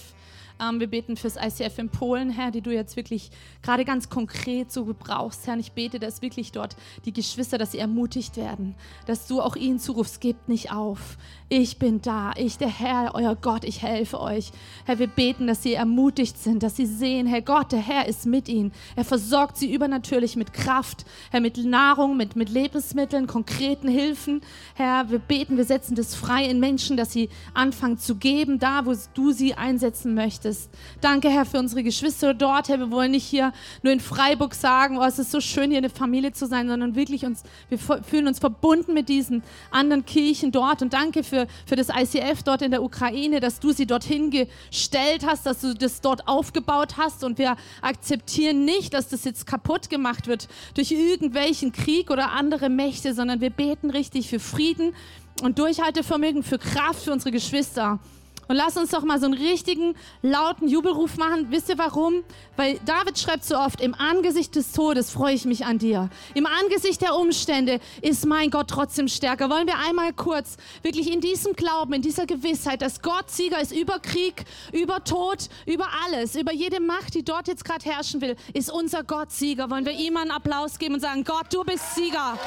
[0.61, 3.30] Ähm, wir beten fürs ICF in Polen, Herr, die du jetzt wirklich
[3.62, 5.55] gerade ganz konkret so gebrauchst, Herr.
[5.55, 8.74] Und ich bete, dass wirklich dort die Geschwister, dass sie ermutigt werden,
[9.07, 11.16] dass du auch ihnen zurufst, gebt nicht auf.
[11.55, 14.53] Ich bin da, ich, der Herr, euer Gott, ich helfe euch.
[14.86, 18.24] Herr, wir beten, dass sie ermutigt sind, dass sie sehen, Herr Gott, der Herr ist
[18.24, 18.72] mit ihnen.
[18.96, 24.40] Er versorgt sie übernatürlich mit Kraft, Herr, mit Nahrung, mit, mit Lebensmitteln, konkreten Hilfen.
[24.76, 28.86] Herr, wir beten, wir setzen das frei in Menschen, dass sie anfangen zu geben, da,
[28.86, 30.70] wo du sie einsetzen möchtest.
[31.03, 32.70] Danke, Herr, für unsere Geschwister dort.
[32.70, 35.76] Herr, wir wollen nicht hier nur in Freiburg sagen, oh, es ist so schön, hier
[35.76, 40.50] eine Familie zu sein, sondern wirklich uns, wir fühlen uns verbunden mit diesen anderen Kirchen
[40.50, 40.80] dort.
[40.80, 45.26] Und danke für, für das ICF dort in der Ukraine, dass du sie dorthin gestellt
[45.26, 47.24] hast, dass du das dort aufgebaut hast.
[47.24, 52.68] Und wir akzeptieren nicht, dass das jetzt kaputt gemacht wird durch irgendwelchen Krieg oder andere
[52.68, 54.95] Mächte, sondern wir beten richtig für Frieden
[55.43, 58.01] und Durchhaltevermögen, für Kraft für unsere Geschwister.
[58.49, 61.47] Und lass uns doch mal so einen richtigen, lauten Jubelruf machen.
[61.51, 62.24] Wisst ihr warum?
[62.57, 66.11] Weil David schreibt so oft, im Angesicht des Todes freue ich mich an dir.
[66.34, 69.49] Im Angesicht der Umstände ist mein Gott trotzdem stärker.
[69.49, 73.72] Wollen wir einmal kurz wirklich in diesem Glauben, in dieser Gewissheit, dass Gott Sieger ist
[73.72, 78.36] über Krieg, über Tod, über alles, über jede Macht, die dort jetzt gerade herrschen will,
[78.53, 79.70] ist unser Gott Sieger.
[79.70, 82.38] Wollen wir ihm einen Applaus geben und sagen, Gott, du bist Sieger.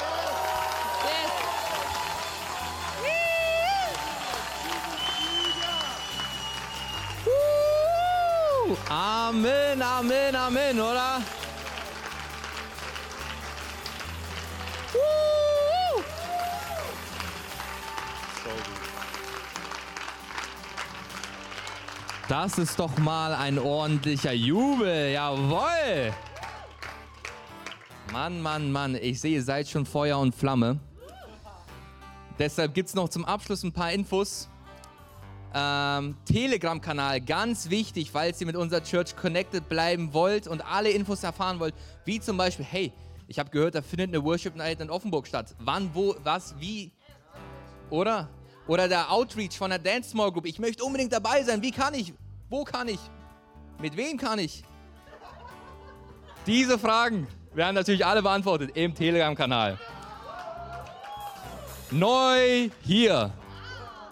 [1.04, 1.35] Yes.
[8.88, 11.22] Amen, Amen, Amen, oder?
[22.28, 26.12] Das ist doch mal ein ordentlicher Jubel, jawohl!
[28.12, 30.80] Mann, Mann, Mann, ich sehe, ihr seid schon Feuer und Flamme.
[32.36, 34.48] Deshalb gibt es noch zum Abschluss ein paar Infos.
[35.58, 41.22] Ähm, Telegram-Kanal, ganz wichtig, falls ihr mit unserer Church connected bleiben wollt und alle Infos
[41.22, 42.92] erfahren wollt, wie zum Beispiel, hey,
[43.26, 45.54] ich habe gehört, da findet eine Worship Night in Offenburg statt.
[45.58, 46.92] Wann, wo, was, wie?
[47.88, 48.28] Oder?
[48.66, 50.44] Oder der Outreach von der Dance Small Group.
[50.44, 51.62] Ich möchte unbedingt dabei sein.
[51.62, 52.12] Wie kann ich?
[52.50, 53.00] Wo kann ich?
[53.80, 54.62] Mit wem kann ich?
[56.46, 59.78] Diese Fragen werden natürlich alle beantwortet im Telegram-Kanal.
[61.90, 63.32] Neu hier.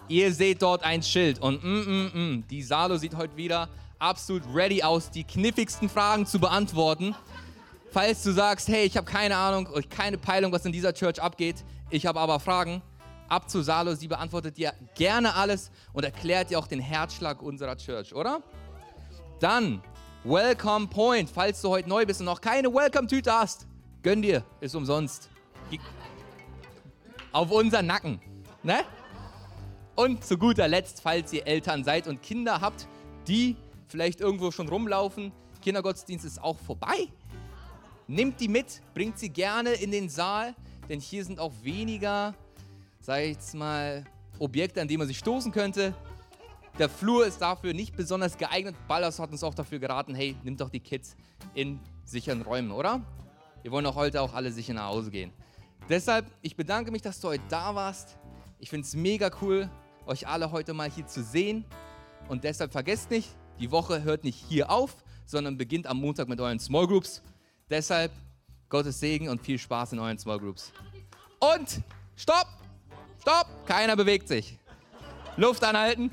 [0.07, 4.43] Ihr seht dort ein Schild und mm, mm, mm, die Salo sieht heute wieder absolut
[4.53, 7.15] ready aus, die kniffligsten Fragen zu beantworten.
[7.91, 11.63] Falls du sagst, hey, ich habe keine Ahnung, keine Peilung, was in dieser Church abgeht,
[11.89, 12.83] ich habe aber Fragen,
[13.29, 17.75] ab zu Salo, sie beantwortet dir gerne alles und erklärt dir auch den Herzschlag unserer
[17.75, 18.43] Church, oder?
[19.39, 19.81] Dann
[20.23, 23.67] Welcome Point, falls du heute neu bist und noch keine Welcome-Tüte hast,
[24.03, 25.29] gönn dir, ist umsonst.
[27.31, 28.19] Auf unseren Nacken,
[28.63, 28.83] ne?
[29.95, 32.87] Und zu guter Letzt, falls ihr Eltern seid und Kinder habt,
[33.27, 33.55] die
[33.87, 35.31] vielleicht irgendwo schon rumlaufen,
[35.61, 37.07] Kindergottesdienst ist auch vorbei.
[38.07, 40.53] Nehmt die mit, bringt sie gerne in den Saal,
[40.89, 42.35] denn hier sind auch weniger,
[42.99, 44.03] sag ich jetzt mal,
[44.37, 45.95] Objekte, an die man sich stoßen könnte.
[46.77, 48.75] Der Flur ist dafür nicht besonders geeignet.
[48.89, 51.15] Ballas hat uns auch dafür geraten, hey, nimmt doch die Kids
[51.53, 53.01] in sicheren Räumen, oder?
[53.63, 55.31] Wir wollen auch heute auch alle sicher nach Hause gehen.
[55.87, 58.17] Deshalb, ich bedanke mich, dass du heute da warst.
[58.59, 59.69] Ich finde es mega cool,
[60.07, 61.65] euch alle heute mal hier zu sehen.
[62.27, 63.29] Und deshalb vergesst nicht,
[63.59, 64.95] die Woche hört nicht hier auf,
[65.25, 67.21] sondern beginnt am Montag mit euren Small Groups.
[67.69, 68.11] Deshalb
[68.69, 70.71] Gottes Segen und viel Spaß in euren Small Groups.
[71.39, 71.81] Und
[72.15, 72.47] stopp!
[73.21, 73.47] Stopp!
[73.65, 74.57] Keiner bewegt sich.
[75.37, 76.11] Luft anhalten.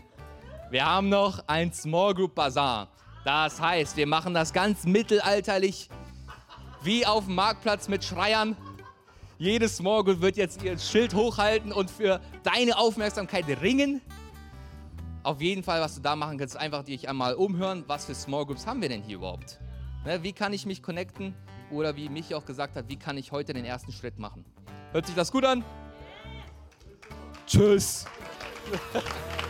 [0.71, 2.89] Wir haben noch ein Small Group Bazaar.
[3.25, 5.89] Das heißt, wir machen das ganz mittelalterlich,
[6.83, 8.57] wie auf dem Marktplatz mit Schreiern.
[9.43, 14.01] Jedes Group wird jetzt ihr Schild hochhalten und für deine Aufmerksamkeit ringen.
[15.25, 18.47] Auf jeden Fall, was du da machen kannst, einfach dich einmal umhören, was für Small
[18.47, 19.59] Groups haben wir denn hier überhaupt?
[20.05, 21.35] Ne, wie kann ich mich connecten?
[21.73, 24.45] Oder wie Michi auch gesagt hat, wie kann ich heute den ersten Schritt machen?
[24.93, 25.65] Hört sich das gut an?
[27.45, 28.05] Tschüss.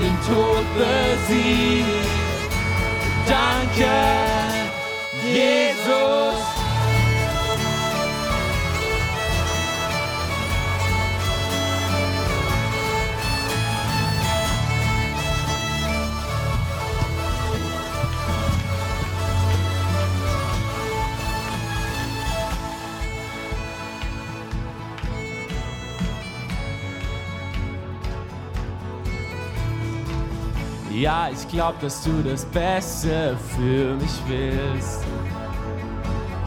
[0.00, 1.59] die den Tod besiegt.
[31.50, 35.04] Glaub, dass du das Beste für mich willst.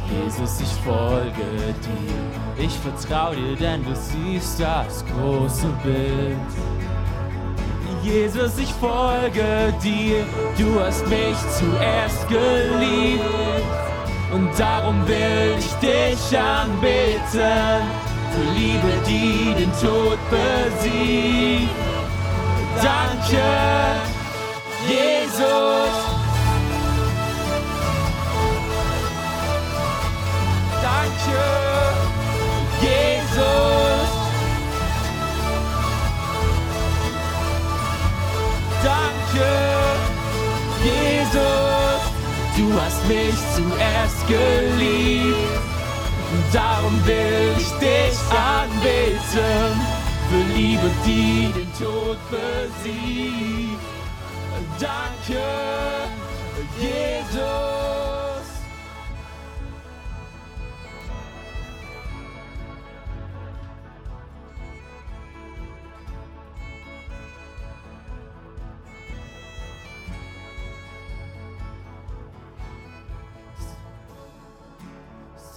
[0.09, 2.63] Jesus, ich folge dir.
[2.63, 6.37] Ich vertraue dir, denn du siehst das große Bild.
[8.03, 10.25] Jesus, ich folge dir.
[10.57, 13.23] Du hast mich zuerst geliebt.
[14.31, 17.21] Und darum will ich dich anbeten.
[18.31, 21.69] Für Liebe, die den Tod besiegt.
[22.81, 24.12] Danke,
[24.87, 25.93] Jesus.
[30.81, 31.43] Danke,
[32.81, 34.09] Jesus.
[38.83, 39.51] Danke,
[40.83, 42.01] Jesus.
[42.57, 45.37] Du hast mich zuerst geliebt.
[46.51, 49.81] Darum will ich dich anbeten.
[50.29, 53.92] Für Liebe, die den Tod besiegt.
[54.83, 55.39] Danke,
[56.77, 56.91] Jesus.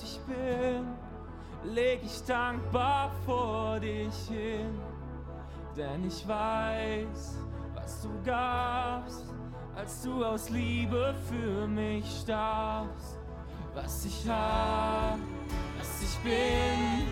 [0.05, 0.87] Ich bin,
[1.74, 4.79] leg ich dankbar vor dich hin,
[5.77, 7.39] denn ich weiß,
[7.87, 9.24] was du gabst,
[9.76, 13.16] als du aus Liebe für mich starbst.
[13.74, 15.18] Was ich hab,
[15.78, 17.07] was ich bin,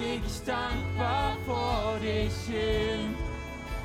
[0.00, 3.16] leg ich dankbar vor dich hin,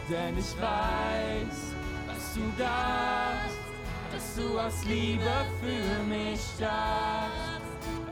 [0.08, 1.74] denn ich weiß,
[2.06, 3.58] was du gabst,
[4.14, 7.62] dass du aus Liebe für mich starbst.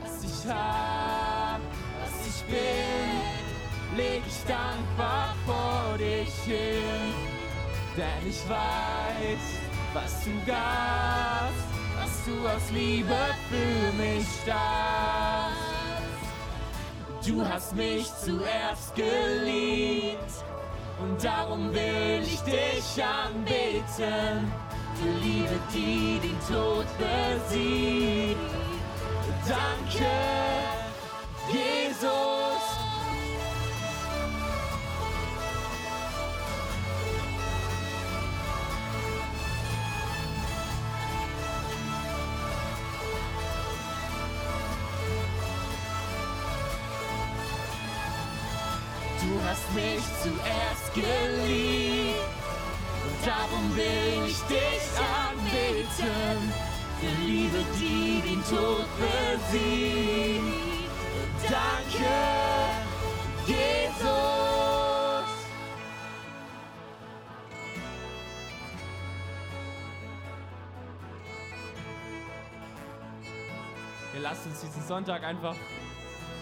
[0.02, 1.60] Was ich hab,
[2.02, 7.39] was ich bin, leg ich dankbar vor dich hin,
[7.96, 9.38] denn ich weiß,
[9.92, 11.66] was du gabst,
[11.96, 13.16] was du aus Liebe
[13.48, 15.70] für mich starbst.
[17.26, 20.32] Du hast mich zuerst geliebt
[21.00, 24.50] und darum will ich dich anbeten.
[24.94, 28.38] Für Liebe, die den Tod besiegt.
[29.46, 30.06] Danke,
[31.52, 32.49] Jesus.
[49.50, 52.20] Hast mich zuerst geliebt
[53.04, 54.86] und darum will ich dich
[55.26, 56.52] anbeten.
[57.00, 60.44] Für Liebe, die den Tod besiegt.
[61.42, 62.12] Danke,
[63.46, 64.06] Jesus.
[74.12, 75.56] Wir lassen uns diesen Sonntag einfach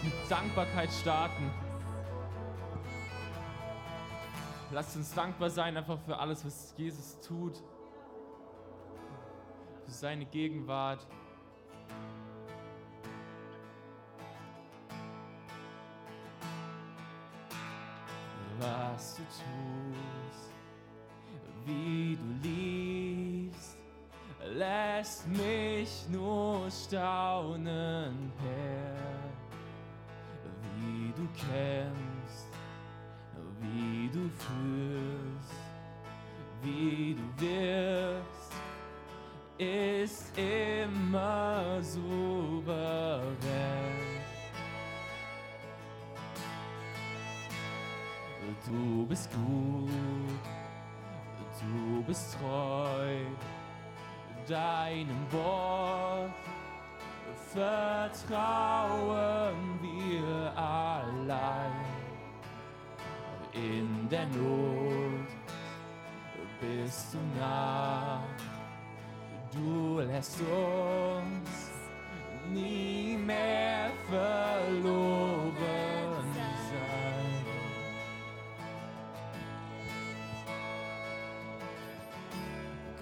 [0.03, 1.68] mit Dankbarkeit starten.
[4.71, 7.55] Lasst uns dankbar sein einfach für alles, was Jesus tut.
[9.85, 11.05] Für seine Gegenwart.
[18.59, 20.53] was du tust,
[21.65, 23.77] wie du liebst,
[24.53, 29.29] lässt mich nur staunen, Herr,
[30.77, 32.08] wie du kämpfst,
[34.13, 35.55] du führst,
[36.61, 38.53] wie du wirkst,
[39.57, 43.37] ist immer souverän.
[48.65, 49.89] Du bist gut,
[51.61, 53.17] du bist treu,
[54.47, 56.31] deinem Wort
[57.53, 58.99] vertrauen
[59.81, 61.88] wir allein
[63.53, 65.27] in der Not
[66.59, 68.23] bist du nah.
[69.51, 71.71] Du lässt uns
[72.53, 75.53] nie mehr verloren
[76.69, 77.29] sein.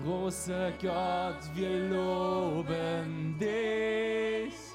[0.04, 4.67] Großer Gott, wir loben dich.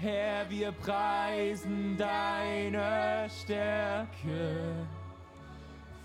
[0.00, 4.86] Herr, wir preisen deine Stärke.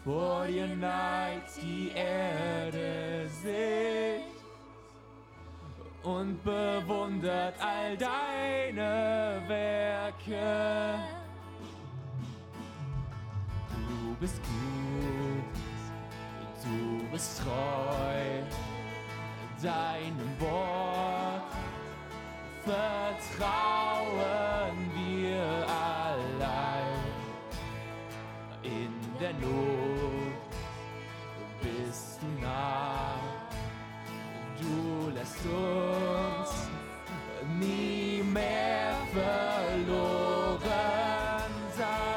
[0.03, 4.25] Vor dir neigt die Erde sich
[6.03, 10.99] und bewundert all deine Werke.
[13.71, 15.55] Du bist gut,
[16.65, 18.41] du bist treu,
[19.63, 21.54] deinem Wort
[22.65, 24.09] vertrauen
[24.95, 27.03] wir allein.
[28.63, 30.49] In der Not
[31.61, 33.19] bist du nah,
[34.59, 36.51] du lässt uns
[37.59, 40.59] nie mehr verloren
[41.77, 42.15] sein.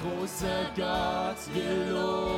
[0.00, 2.33] Großer Gott, wir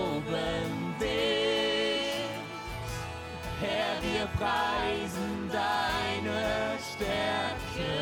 [4.39, 7.93] preisen deine Stärke.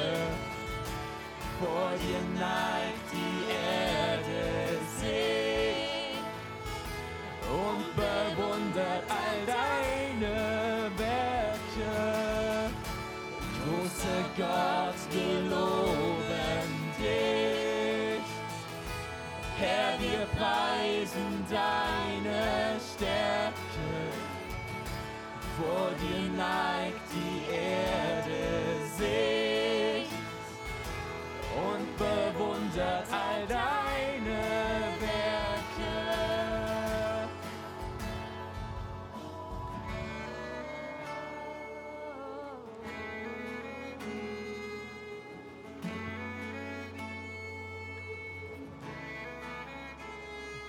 [1.61, 6.19] Vor dir neigt die Erde sich
[7.49, 11.95] und bewundert all deine Werke.
[13.65, 18.29] Großer Gott, wir loben dich.
[19.57, 23.44] Herr, wir preisen deine Stärke.
[25.57, 30.09] Vor dir neigt die Erde sich
[31.55, 34.43] und bewundert all deine
[34.99, 35.95] Werke.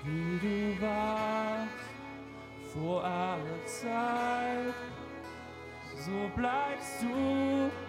[0.04, 1.25] Wie du warst
[2.76, 4.74] vor aller Zeit,
[5.98, 7.85] so bleibst du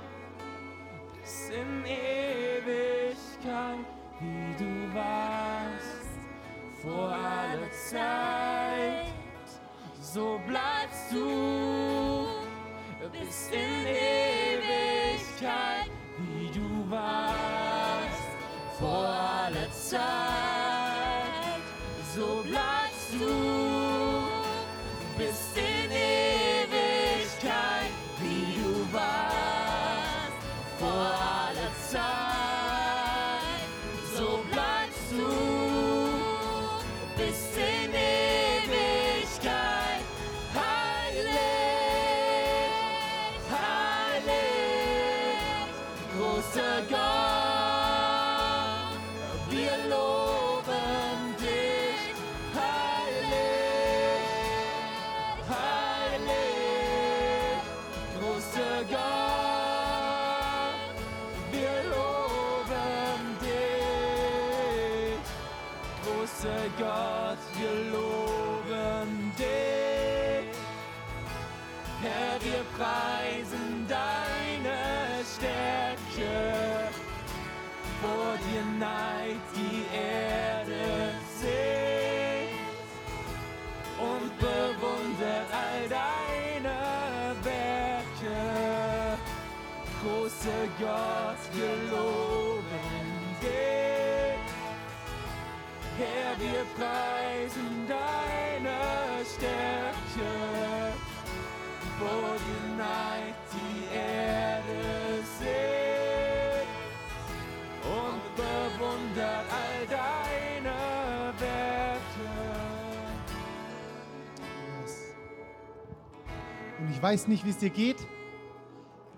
[117.07, 118.05] weiß nicht, wie es dir geht,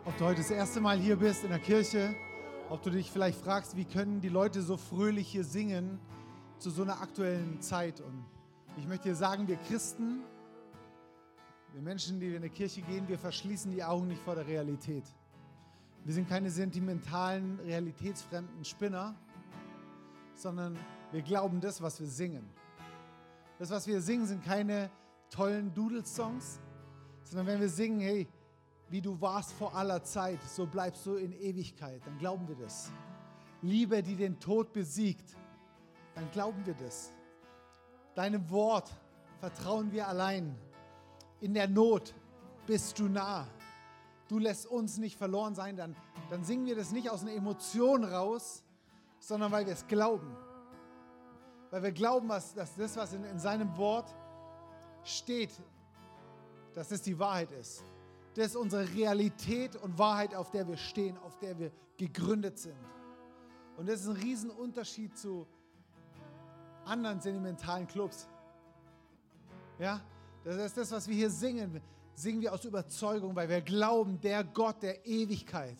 [0.05, 2.14] ob du heute das erste Mal hier bist in der Kirche,
[2.68, 5.99] ob du dich vielleicht fragst, wie können die Leute so fröhlich hier singen
[6.59, 8.03] zu so einer aktuellen Zeit.
[8.03, 8.26] Und
[8.76, 10.20] ich möchte dir sagen, wir Christen,
[11.72, 15.05] wir Menschen, die in die Kirche gehen, wir verschließen die Augen nicht vor der Realität.
[16.05, 19.14] Wir sind keine sentimentalen, realitätsfremden Spinner,
[20.34, 20.76] sondern
[21.11, 22.51] wir glauben das, was wir singen.
[23.59, 24.91] Das, was wir singen, sind keine
[25.30, 26.61] tollen Dudelsongs,
[27.29, 28.26] sondern wenn wir singen, hey,
[28.89, 32.91] wie du warst vor aller Zeit, so bleibst du in Ewigkeit, dann glauben wir das.
[33.61, 35.37] Liebe, die den Tod besiegt,
[36.14, 37.12] dann glauben wir das.
[38.14, 38.91] Deinem Wort
[39.41, 40.57] vertrauen wir allein.
[41.41, 42.14] In der Not
[42.66, 43.47] bist du nah.
[44.29, 45.97] Du lässt uns nicht verloren sein, dann,
[46.31, 48.64] dann singen wir das nicht aus einer Emotion raus,
[49.18, 50.35] sondern weil wir es glauben.
[51.70, 54.14] Weil wir glauben, dass das, was in, in seinem Wort
[55.05, 55.51] steht,
[56.75, 57.83] dass das die Wahrheit ist.
[58.35, 62.77] Das ist unsere Realität und Wahrheit, auf der wir stehen, auf der wir gegründet sind.
[63.77, 65.47] Und das ist ein Riesenunterschied zu
[66.85, 68.29] anderen sentimentalen Clubs.
[69.79, 70.01] Ja,
[70.45, 71.81] das ist das, was wir hier singen.
[72.14, 75.77] Singen wir aus Überzeugung, weil wir glauben, der Gott der Ewigkeit,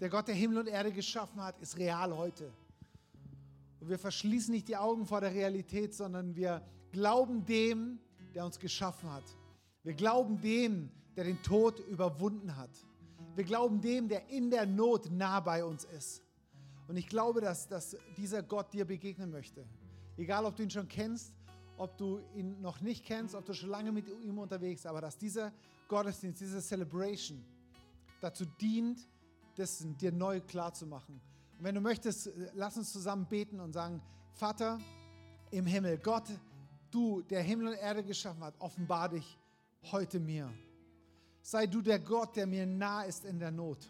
[0.00, 2.52] der Gott, der Himmel und Erde geschaffen hat, ist real heute.
[3.80, 6.62] Und wir verschließen nicht die Augen vor der Realität, sondern wir
[6.92, 7.98] glauben dem,
[8.34, 9.24] der uns geschaffen hat.
[9.88, 12.68] Wir glauben dem, der den Tod überwunden hat.
[13.34, 16.22] Wir glauben dem, der in der Not nah bei uns ist.
[16.88, 19.66] Und ich glaube, dass, dass dieser Gott dir begegnen möchte.
[20.18, 21.32] Egal, ob du ihn schon kennst,
[21.78, 25.00] ob du ihn noch nicht kennst, ob du schon lange mit ihm unterwegs bist, aber
[25.00, 25.54] dass dieser
[25.88, 27.42] Gottesdienst, diese Celebration
[28.20, 29.08] dazu dient,
[29.56, 31.18] das dir neu klar zu machen.
[31.56, 34.02] Und wenn du möchtest, lass uns zusammen beten und sagen,
[34.34, 34.78] Vater
[35.50, 36.28] im Himmel, Gott,
[36.90, 39.37] du, der Himmel und Erde geschaffen hat, offenbar dich
[39.82, 40.52] heute mir.
[41.42, 43.86] Sei du der Gott, der mir nah ist in der Not.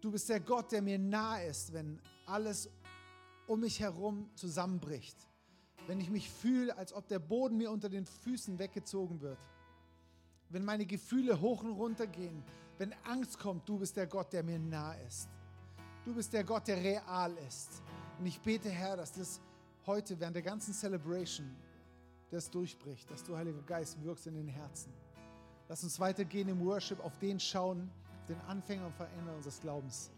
[0.00, 2.70] Du bist der Gott, der mir nah ist, wenn alles
[3.46, 5.16] um mich herum zusammenbricht.
[5.86, 9.38] Wenn ich mich fühle, als ob der Boden mir unter den Füßen weggezogen wird.
[10.48, 12.42] Wenn meine Gefühle hoch und runter gehen.
[12.78, 15.28] Wenn Angst kommt, du bist der Gott, der mir nah ist.
[16.04, 17.82] Du bist der Gott, der real ist.
[18.18, 19.40] Und ich bete, Herr, dass das
[19.86, 21.54] heute während der ganzen Celebration
[22.30, 24.92] das durchbricht, dass du, Heiliger Geist, wirkst in den Herzen.
[25.68, 27.90] Lass uns weitergehen im Worship, auf den schauen,
[28.28, 30.10] den Anfänger und Veränder unseres Glaubens.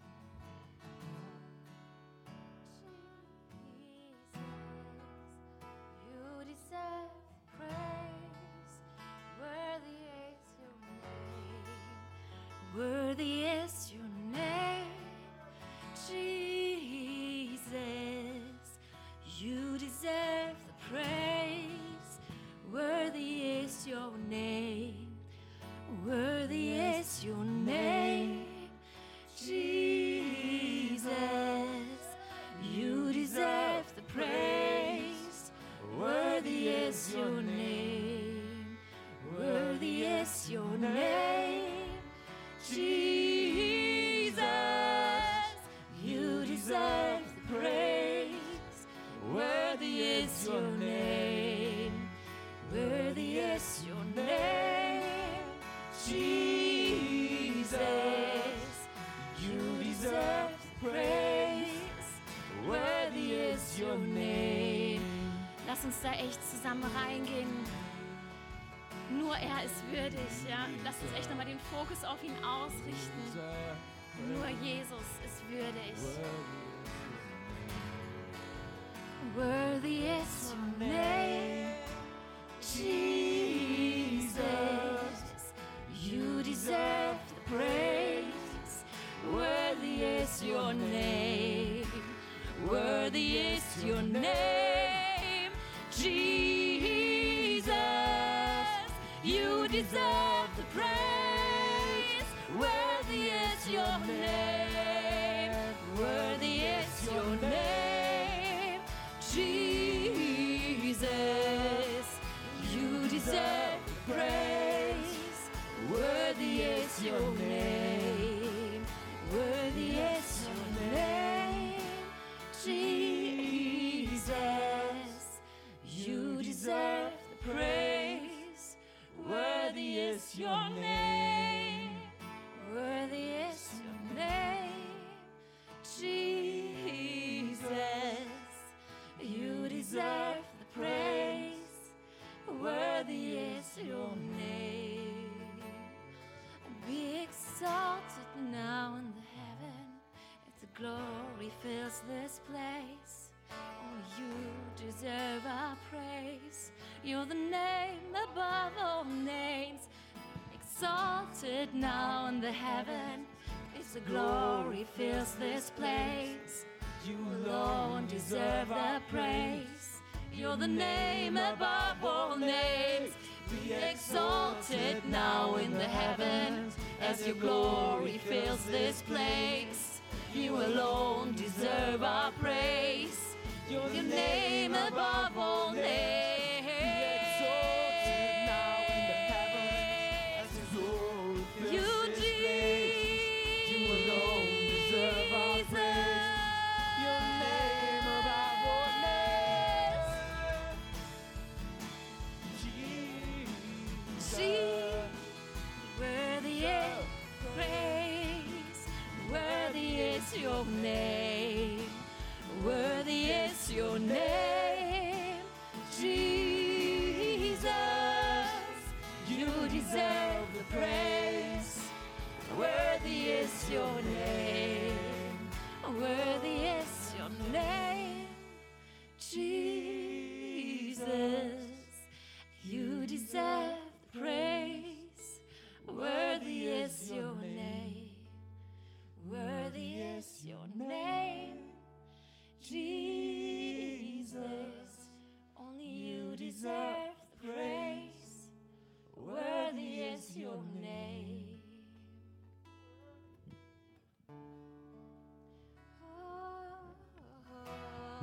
[99.82, 100.27] desire.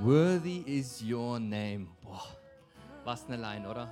[0.05, 1.87] Worthy is your name.
[2.03, 2.21] Boah,
[3.03, 3.91] was eine Line, oder?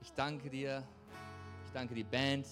[0.00, 0.82] Ich danke dir,
[1.64, 2.44] ich danke die Band,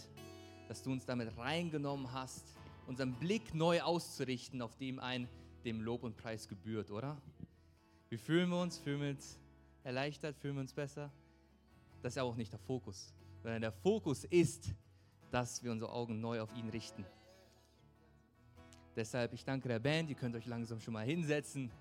[0.69, 2.57] dass du uns damit reingenommen hast,
[2.87, 5.27] unseren Blick neu auszurichten, auf dem ein
[5.65, 7.21] dem Lob und Preis gebührt, oder?
[8.09, 8.79] Wie fühlen wir uns?
[8.79, 9.41] Fühlen wir uns
[9.83, 10.37] erleichtert?
[10.37, 11.11] Fühlen wir uns besser?
[12.03, 13.13] Das ist ja auch nicht der Fokus,
[13.43, 14.73] sondern der Fokus ist,
[15.33, 17.05] dass wir unsere Augen neu auf ihn richten.
[18.95, 21.73] Deshalb, ich danke der Band, ihr könnt euch langsam schon mal hinsetzen.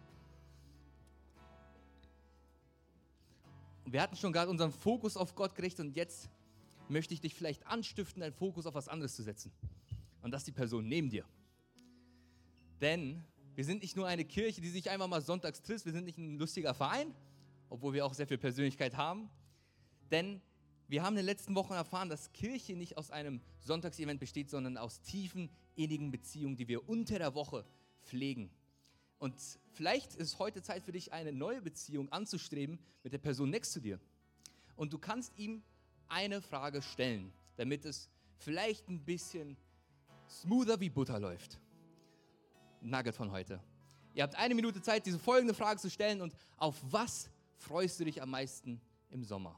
[3.86, 6.30] Wir hatten schon gerade unseren Fokus auf Gott gerichtet und jetzt
[6.90, 9.52] möchte ich dich vielleicht anstiften, deinen Fokus auf was anderes zu setzen.
[10.22, 11.26] Und das ist die Person neben dir.
[12.80, 13.24] Denn
[13.56, 16.18] wir sind nicht nur eine Kirche, die sich einfach mal sonntags trifft, wir sind nicht
[16.18, 17.14] ein lustiger Verein,
[17.70, 19.30] obwohl wir auch sehr viel Persönlichkeit haben.
[20.12, 20.42] Denn
[20.88, 24.78] wir haben in den letzten Wochen erfahren, dass Kirche nicht aus einem Sonntagsevent besteht, sondern
[24.78, 27.66] aus tiefen, innigen Beziehungen, die wir unter der Woche
[28.04, 28.50] pflegen.
[29.24, 29.36] Und
[29.72, 33.80] vielleicht ist heute Zeit für dich, eine neue Beziehung anzustreben mit der Person next zu
[33.80, 33.98] dir.
[34.76, 35.64] Und du kannst ihm
[36.10, 38.10] eine Frage stellen, damit es
[38.40, 39.56] vielleicht ein bisschen
[40.28, 41.58] smoother wie Butter läuft.
[42.82, 43.62] Nugget von heute.
[44.14, 47.30] Ihr habt eine Minute Zeit, diese folgende Frage zu stellen und auf was
[47.60, 49.58] freust du dich am meisten im Sommer?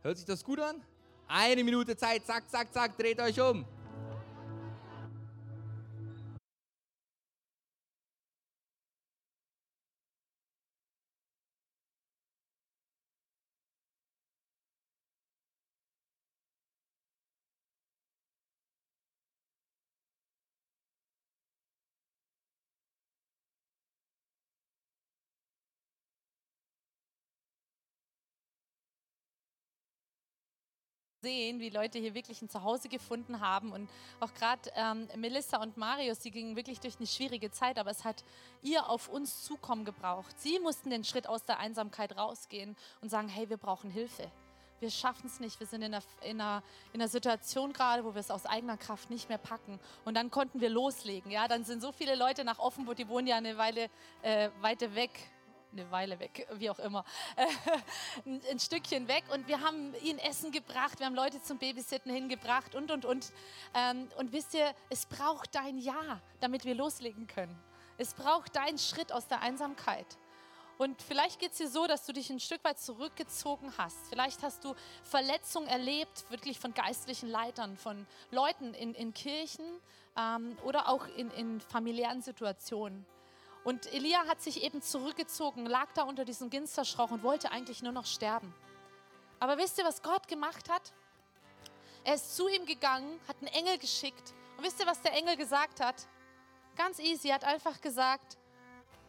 [0.00, 0.82] Hört sich das gut an?
[1.28, 3.66] Eine Minute Zeit, zack, zack, zack, dreht euch um.
[31.26, 33.72] Sehen, wie Leute hier wirklich ein Zuhause gefunden haben.
[33.72, 33.90] Und
[34.20, 38.04] auch gerade ähm, Melissa und Marius, sie gingen wirklich durch eine schwierige Zeit, aber es
[38.04, 38.22] hat
[38.62, 40.38] ihr auf uns zukommen gebraucht.
[40.38, 44.30] Sie mussten den Schritt aus der Einsamkeit rausgehen und sagen, hey, wir brauchen Hilfe.
[44.78, 45.58] Wir schaffen es nicht.
[45.58, 46.62] Wir sind in einer, in, einer,
[46.92, 49.80] in einer Situation gerade, wo wir es aus eigener Kraft nicht mehr packen.
[50.04, 51.32] Und dann konnten wir loslegen.
[51.32, 53.88] Ja, dann sind so viele Leute nach Offenburg, die wohnen ja eine Weile
[54.22, 55.10] äh, weiter weg
[55.78, 57.04] eine Weile weg, wie auch immer,
[58.24, 59.24] ein, ein, Stückchen weg.
[59.32, 63.32] Und wir haben ihnen Essen gebracht, wir haben Leute zum Babysitten hingebracht und, und, und.
[63.74, 67.56] Ähm, und wisst ihr, es braucht dein Ja, damit wir loslegen können.
[67.98, 70.06] Es braucht deinen Schritt aus der Einsamkeit.
[70.78, 73.96] Und vielleicht geht es dir so, dass du dich ein Stück weit zurückgezogen hast.
[74.10, 74.74] Vielleicht hast du
[75.04, 79.64] Verletzungen erlebt, wirklich von geistlichen Leitern, von Leuten in, in Kirchen
[80.18, 83.06] ähm, oder auch in, in familiären Situationen.
[83.66, 87.90] Und Elia hat sich eben zurückgezogen, lag da unter diesem Ginsterstrauch und wollte eigentlich nur
[87.90, 88.54] noch sterben.
[89.40, 90.92] Aber wisst ihr, was Gott gemacht hat?
[92.04, 94.34] Er ist zu ihm gegangen, hat einen Engel geschickt.
[94.56, 96.06] Und wisst ihr, was der Engel gesagt hat?
[96.76, 98.38] Ganz easy, er hat einfach gesagt,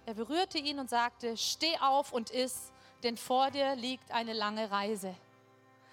[0.08, 2.72] er berührte ihn und sagte, steh auf und iss,
[3.04, 5.14] denn vor dir liegt eine lange Reise.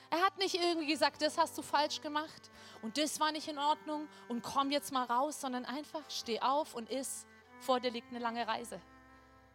[0.09, 2.51] Er hat nicht irgendwie gesagt, das hast du falsch gemacht
[2.81, 6.75] und das war nicht in Ordnung und komm jetzt mal raus, sondern einfach steh auf
[6.75, 7.27] und iss,
[7.61, 8.81] vor dir liegt eine lange Reise.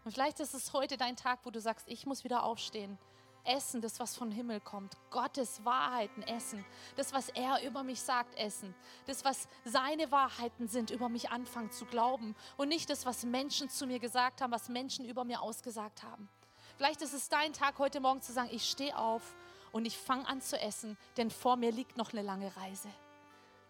[0.05, 2.97] Und vielleicht ist es heute dein Tag, wo du sagst, ich muss wieder aufstehen.
[3.43, 4.97] Essen, das, was vom Himmel kommt.
[5.11, 6.65] Gottes Wahrheiten essen.
[6.95, 8.75] Das, was er über mich sagt, essen.
[9.07, 12.35] Das, was seine Wahrheiten sind, über mich anfangen zu glauben.
[12.57, 16.29] Und nicht das, was Menschen zu mir gesagt haben, was Menschen über mir ausgesagt haben.
[16.77, 19.35] Vielleicht ist es dein Tag heute Morgen zu sagen, ich stehe auf
[19.71, 22.89] und ich fange an zu essen, denn vor mir liegt noch eine lange Reise.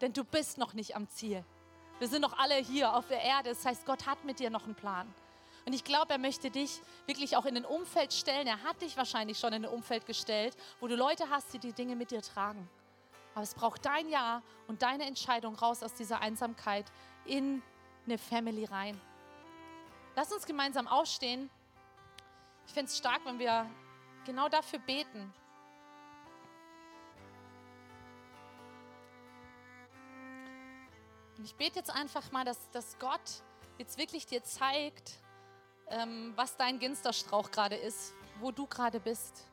[0.00, 1.44] Denn du bist noch nicht am Ziel.
[2.00, 3.50] Wir sind noch alle hier auf der Erde.
[3.50, 5.06] Das heißt, Gott hat mit dir noch einen Plan.
[5.66, 8.46] Und ich glaube, er möchte dich wirklich auch in ein Umfeld stellen.
[8.46, 11.74] Er hat dich wahrscheinlich schon in ein Umfeld gestellt, wo du Leute hast, die die
[11.74, 12.68] Dinge mit dir tragen.
[13.34, 16.86] Aber es braucht dein Ja und deine Entscheidung raus aus dieser Einsamkeit
[17.26, 17.62] in
[18.06, 18.98] eine Family rein.
[20.16, 21.50] Lass uns gemeinsam aufstehen.
[22.66, 23.68] Ich finde es stark, wenn wir
[24.24, 25.34] genau dafür beten.
[31.40, 33.42] Und ich bete jetzt einfach mal, dass, dass Gott
[33.78, 35.12] jetzt wirklich dir zeigt,
[35.88, 39.46] ähm, was dein Ginsterstrauch gerade ist, wo du gerade bist.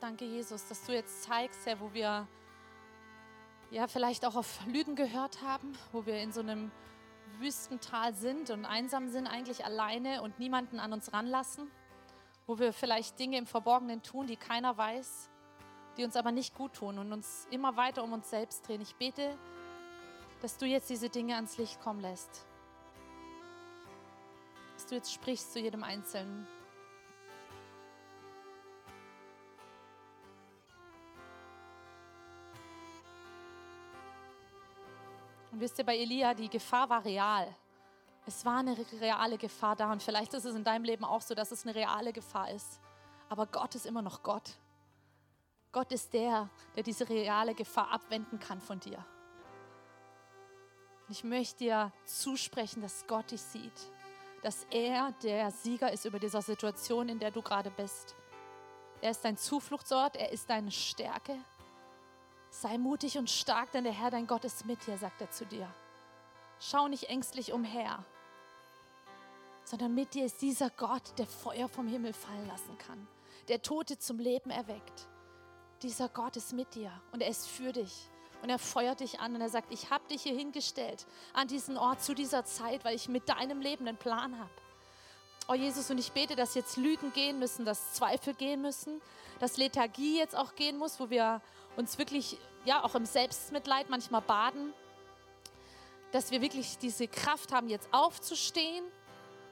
[0.00, 2.26] Danke, Jesus, dass du jetzt zeigst, Herr, wo wir
[3.70, 6.70] ja vielleicht auch auf Lügen gehört haben, wo wir in so einem
[7.40, 11.70] Wüstental sind und einsam sind, eigentlich alleine und niemanden an uns ranlassen,
[12.46, 15.29] wo wir vielleicht Dinge im Verborgenen tun, die keiner weiß,
[16.00, 18.80] die uns aber nicht gut tun und uns immer weiter um uns selbst drehen.
[18.80, 19.36] Ich bete,
[20.40, 22.46] dass du jetzt diese Dinge ans Licht kommen lässt.
[24.76, 26.46] Dass du jetzt sprichst zu jedem Einzelnen.
[35.52, 37.54] Und wisst ihr, bei Elia, die Gefahr war real.
[38.24, 41.34] Es war eine reale Gefahr da und vielleicht ist es in deinem Leben auch so,
[41.34, 42.80] dass es eine reale Gefahr ist.
[43.28, 44.56] Aber Gott ist immer noch Gott.
[45.72, 49.04] Gott ist der, der diese reale Gefahr abwenden kann von dir.
[51.08, 53.90] Ich möchte dir zusprechen, dass Gott dich sieht,
[54.42, 58.14] dass er der Sieger ist über dieser Situation, in der du gerade bist.
[59.00, 61.36] Er ist dein Zufluchtsort, er ist deine Stärke.
[62.50, 65.46] Sei mutig und stark, denn der Herr, dein Gott, ist mit dir, sagt er zu
[65.46, 65.68] dir.
[66.58, 68.04] Schau nicht ängstlich umher,
[69.64, 73.06] sondern mit dir ist dieser Gott, der Feuer vom Himmel fallen lassen kann,
[73.48, 75.08] der Tote zum Leben erweckt.
[75.82, 78.08] Dieser Gott ist mit dir und er ist für dich.
[78.42, 81.76] Und er feuert dich an und er sagt, ich habe dich hier hingestellt an diesen
[81.76, 84.50] Ort zu dieser Zeit, weil ich mit deinem Leben einen Plan habe.
[85.48, 89.00] Oh Jesus, und ich bete, dass jetzt Lügen gehen müssen, dass Zweifel gehen müssen,
[89.40, 91.42] dass Lethargie jetzt auch gehen muss, wo wir
[91.76, 94.72] uns wirklich, ja, auch im Selbstmitleid manchmal baden,
[96.12, 98.84] dass wir wirklich diese Kraft haben, jetzt aufzustehen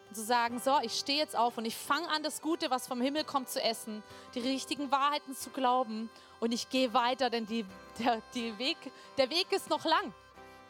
[0.09, 2.87] und zu sagen, so, ich stehe jetzt auf und ich fange an, das Gute, was
[2.87, 4.03] vom Himmel kommt, zu essen,
[4.35, 6.11] die richtigen Wahrheiten zu glauben
[6.41, 7.65] und ich gehe weiter, denn die,
[7.99, 8.77] der, die Weg,
[9.19, 10.15] der Weg ist noch lang.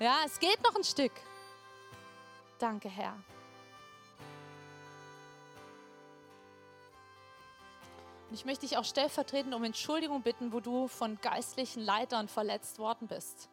[0.01, 1.12] Ja, es geht noch ein Stück.
[2.59, 3.15] Danke, Herr.
[8.28, 12.78] Und ich möchte dich auch stellvertretend um Entschuldigung bitten, wo du von geistlichen Leitern verletzt
[12.78, 13.48] worden bist.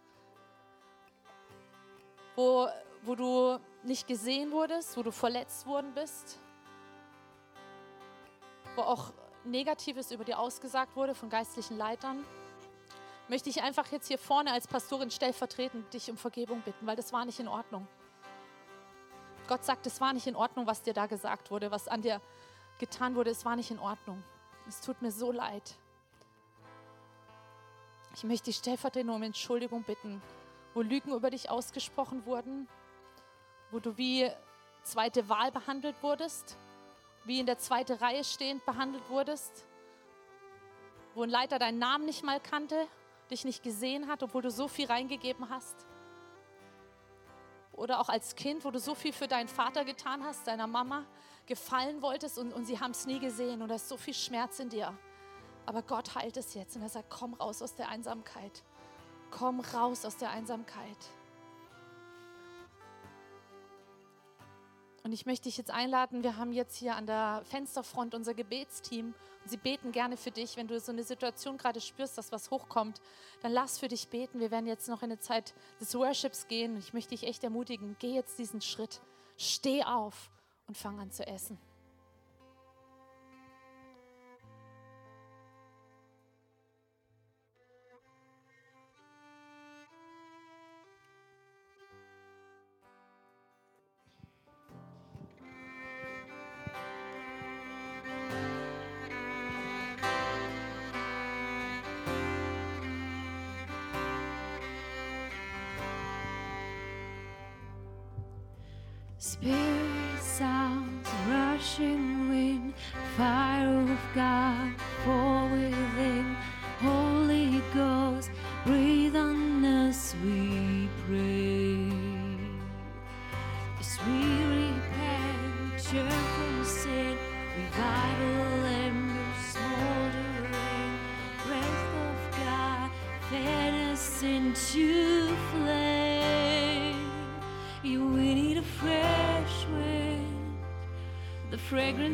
[2.36, 2.68] Wo,
[3.04, 6.40] wo du nicht gesehen wurdest, wo du verletzt worden bist.
[8.76, 9.14] Wo auch
[9.44, 12.26] Negatives über dir ausgesagt wurde von geistlichen Leitern.
[13.28, 17.14] Möchte ich einfach jetzt hier vorne als Pastorin stellvertretend dich um Vergebung bitten, weil das
[17.14, 17.88] war nicht in Ordnung.
[19.48, 22.22] Gott sagt, es war nicht in Ordnung, was dir da gesagt wurde, was an dir
[22.80, 23.30] getan wurde.
[23.30, 24.24] Es war nicht in Ordnung.
[24.68, 25.76] Es tut mir so leid.
[28.16, 30.22] Ich möchte dich stellvertretend um Entschuldigung bitten,
[30.74, 32.68] wo Lügen über dich ausgesprochen wurden,
[33.76, 34.32] wo du wie
[34.84, 36.56] zweite Wahl behandelt wurdest,
[37.26, 39.66] wie in der zweiten Reihe stehend behandelt wurdest,
[41.14, 42.88] wo ein Leiter deinen Namen nicht mal kannte,
[43.30, 45.76] dich nicht gesehen hat, obwohl du so viel reingegeben hast.
[47.74, 51.04] Oder auch als Kind, wo du so viel für deinen Vater getan hast, deiner Mama,
[51.46, 54.60] gefallen wolltest und, und sie haben es nie gesehen und da ist so viel Schmerz
[54.60, 54.98] in dir.
[55.66, 58.64] Aber Gott heilt es jetzt und er sagt, komm raus aus der Einsamkeit.
[59.32, 61.10] Komm raus aus der Einsamkeit.
[65.06, 69.14] Und ich möchte dich jetzt einladen, wir haben jetzt hier an der Fensterfront unser Gebetsteam
[69.44, 70.58] und sie beten gerne für dich.
[70.58, 73.00] Wenn du so eine Situation gerade spürst, dass was hochkommt,
[73.44, 74.40] dann lass für dich beten.
[74.40, 76.76] Wir werden jetzt noch in eine Zeit des Worships gehen.
[76.80, 79.00] Ich möchte dich echt ermutigen, geh jetzt diesen Schritt.
[79.38, 80.32] Steh auf
[80.66, 81.60] und fang an zu essen.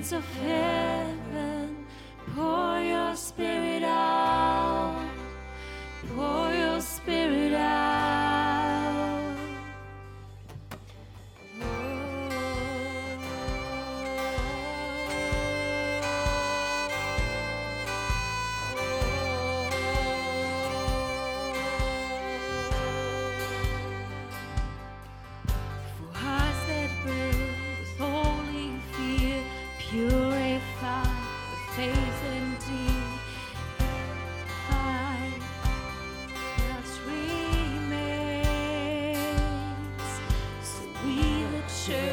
[0.02, 0.61] of him.
[41.86, 42.11] schön.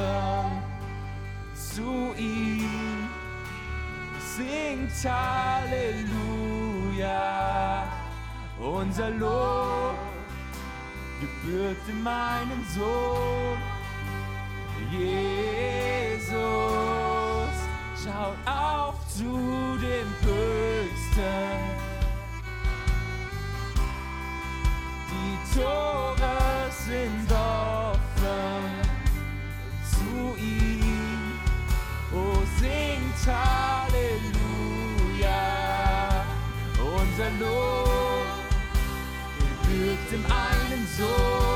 [0.00, 0.62] Stürmen
[1.54, 3.08] zu ihm.
[4.36, 5.98] Singt Halleluja,
[8.58, 9.96] unser Lob
[11.20, 13.58] gebührt meinem Sohn
[14.90, 16.30] Jesus.
[18.02, 19.32] Schaut auf zu
[19.78, 21.60] dem Höchsten.
[25.10, 26.38] Die Tore
[26.70, 27.49] sind offen.
[37.20, 38.24] verlor.
[39.62, 41.49] Er wird dem einen Sohn.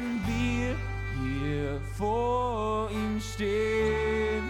[0.00, 0.76] wenn wir
[1.22, 4.42] hier vor ihm stehen.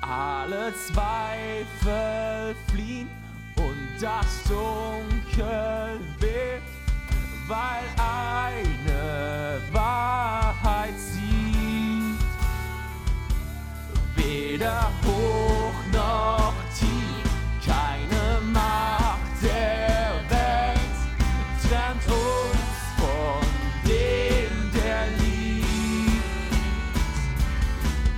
[0.00, 3.08] Alle Zweifel fliehen
[3.56, 6.62] und das Dunkel weht,
[7.46, 12.18] weil eine Wahrheit sieht.
[14.16, 14.90] Weder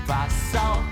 [0.06, 0.82] 发烧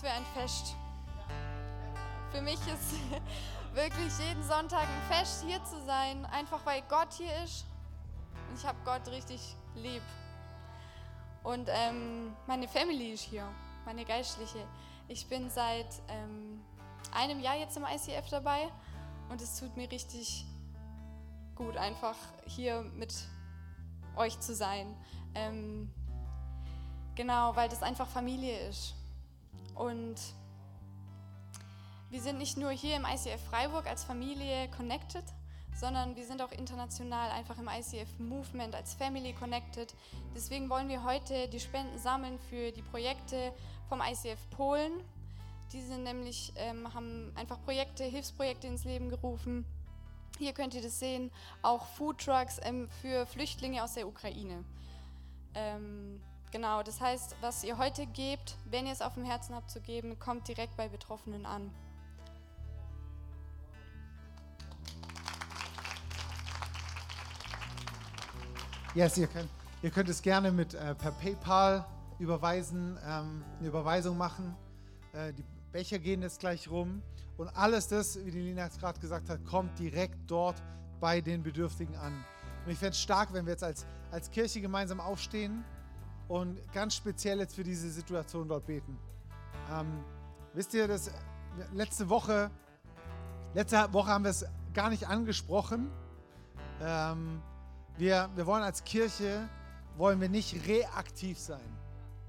[0.00, 0.76] was für ein Fest.
[2.32, 2.94] Für mich ist
[3.74, 7.66] wirklich jeden Sonntag ein Fest, hier zu sein, einfach weil Gott hier ist.
[8.48, 10.02] Und ich habe Gott richtig lieb.
[11.42, 13.46] Und ähm, meine Family ist hier,
[13.84, 14.66] meine Geistliche.
[15.08, 16.60] Ich bin seit ähm,
[17.12, 18.68] einem Jahr jetzt im ICF dabei
[19.28, 20.46] und es tut mir richtig
[21.56, 22.16] gut, einfach
[22.46, 23.14] hier mit
[24.16, 24.94] euch zu sein.
[25.34, 25.92] Ähm,
[27.14, 28.94] genau, weil das einfach Familie ist.
[29.80, 30.16] Und
[32.10, 35.24] wir sind nicht nur hier im ICF Freiburg als Familie connected,
[35.74, 39.94] sondern wir sind auch international einfach im ICF Movement als Family connected.
[40.34, 43.54] Deswegen wollen wir heute die Spenden sammeln für die Projekte
[43.88, 44.92] vom ICF Polen.
[45.72, 49.64] Die sind nämlich, ähm, haben einfach Projekte, Hilfsprojekte ins Leben gerufen.
[50.38, 51.30] Hier könnt ihr das sehen,
[51.62, 54.62] auch Food Trucks ähm, für Flüchtlinge aus der Ukraine.
[55.54, 56.20] Ähm,
[56.50, 59.80] genau, das heißt, was ihr heute gebt, wenn ihr es auf dem Herzen habt zu
[59.80, 61.70] geben, kommt direkt bei Betroffenen an.
[68.94, 69.48] Yes, ihr könnt,
[69.82, 71.86] ihr könnt es gerne mit äh, per PayPal
[72.18, 74.56] überweisen, ähm, eine Überweisung machen.
[75.12, 77.02] Äh, die Becher gehen jetzt gleich rum.
[77.36, 80.60] Und alles das, wie die Lina gerade gesagt hat, kommt direkt dort
[80.98, 82.24] bei den Bedürftigen an.
[82.66, 85.64] Und ich fände es stark, wenn wir jetzt als, als Kirche gemeinsam aufstehen
[86.30, 88.96] und ganz speziell jetzt für diese Situation dort beten.
[89.72, 90.04] Ähm,
[90.54, 91.10] wisst ihr, dass
[91.72, 92.52] letzte Woche,
[93.52, 95.90] letzte Woche haben wir es gar nicht angesprochen.
[96.80, 97.42] Ähm,
[97.96, 99.48] wir, wir wollen als Kirche,
[99.96, 101.76] wollen wir nicht reaktiv sein.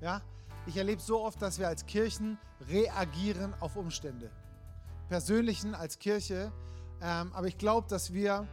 [0.01, 0.21] Ja?
[0.65, 4.31] Ich erlebe so oft, dass wir als Kirchen reagieren auf Umstände.
[5.09, 6.51] Persönlichen als Kirche.
[7.03, 8.47] Ähm, aber ich glaube, dass wir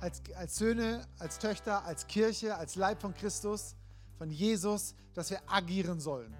[0.00, 3.76] als, als Söhne, als Töchter, als Kirche, als Leib von Christus,
[4.18, 6.34] von Jesus, dass wir agieren sollen.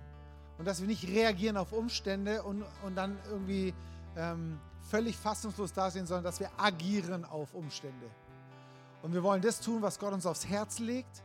[0.59, 3.75] Und dass wir nicht reagieren auf Umstände und, und dann irgendwie
[4.17, 8.07] ähm, völlig fassungslos dastehen, sondern dass wir agieren auf Umstände.
[9.03, 11.23] Und wir wollen das tun, was Gott uns aufs Herz legt.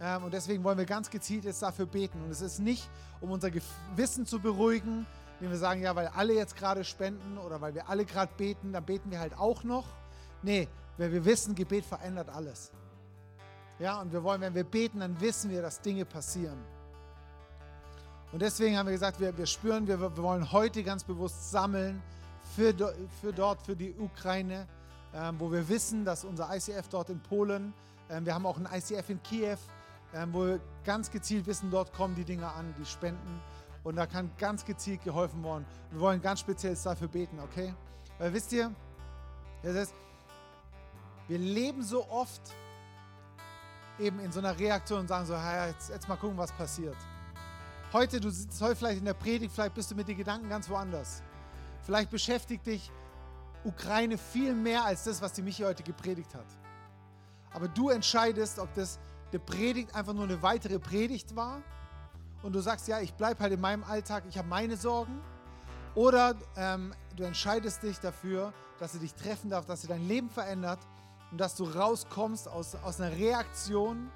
[0.00, 2.20] Ähm, und deswegen wollen wir ganz gezielt jetzt dafür beten.
[2.22, 2.88] Und es ist nicht,
[3.20, 5.06] um unser Gewissen zu beruhigen,
[5.38, 8.72] indem wir sagen, ja, weil alle jetzt gerade spenden oder weil wir alle gerade beten,
[8.72, 9.86] dann beten wir halt auch noch.
[10.42, 10.68] Nee,
[10.98, 12.72] weil wir wissen, Gebet verändert alles.
[13.78, 16.58] Ja, und wir wollen, wenn wir beten, dann wissen wir, dass Dinge passieren.
[18.32, 22.02] Und deswegen haben wir gesagt, wir, wir spüren, wir, wir wollen heute ganz bewusst sammeln
[22.54, 22.74] für,
[23.20, 24.66] für dort, für die Ukraine,
[25.14, 27.74] ähm, wo wir wissen, dass unser ICF dort in Polen,
[28.08, 29.56] ähm, wir haben auch ein ICF in Kiew,
[30.14, 33.40] ähm, wo wir ganz gezielt wissen, dort kommen die Dinge an, die Spenden.
[33.84, 35.64] Und da kann ganz gezielt geholfen werden.
[35.90, 37.74] Wir wollen ganz speziell dafür beten, okay?
[38.18, 38.72] Weil wisst ihr,
[39.62, 39.94] das heißt,
[41.28, 42.40] wir leben so oft
[43.98, 46.96] eben in so einer Reaktion und sagen so, ja, jetzt, jetzt mal gucken, was passiert.
[47.92, 50.68] Heute, du sitzt heute vielleicht in der Predigt, vielleicht bist du mit den Gedanken ganz
[50.68, 51.22] woanders.
[51.82, 52.90] Vielleicht beschäftigt dich
[53.64, 56.46] Ukraine viel mehr als das, was die Michi heute gepredigt hat.
[57.52, 58.98] Aber du entscheidest, ob das
[59.30, 61.62] eine Predigt einfach nur eine weitere Predigt war
[62.42, 65.20] und du sagst, ja, ich bleibe halt in meinem Alltag, ich habe meine Sorgen.
[65.94, 70.28] Oder ähm, du entscheidest dich dafür, dass sie dich treffen darf, dass sie dein Leben
[70.28, 70.80] verändert
[71.30, 74.10] und dass du rauskommst aus, aus einer Reaktion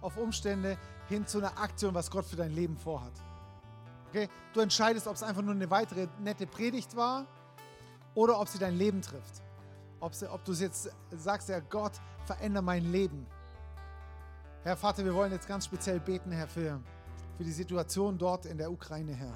[0.00, 0.78] auf Umstände
[1.08, 3.12] hin zu einer Aktion, was Gott für dein Leben vorhat.
[4.08, 4.28] Okay?
[4.52, 7.26] Du entscheidest, ob es einfach nur eine weitere nette Predigt war
[8.14, 9.42] oder ob sie dein Leben trifft.
[10.00, 11.92] Ob, sie, ob du jetzt sagst, Herr Gott,
[12.24, 13.26] verändere mein Leben.
[14.62, 16.80] Herr Vater, wir wollen jetzt ganz speziell beten, Herr, für,
[17.36, 19.34] für die Situation dort in der Ukraine, Herr.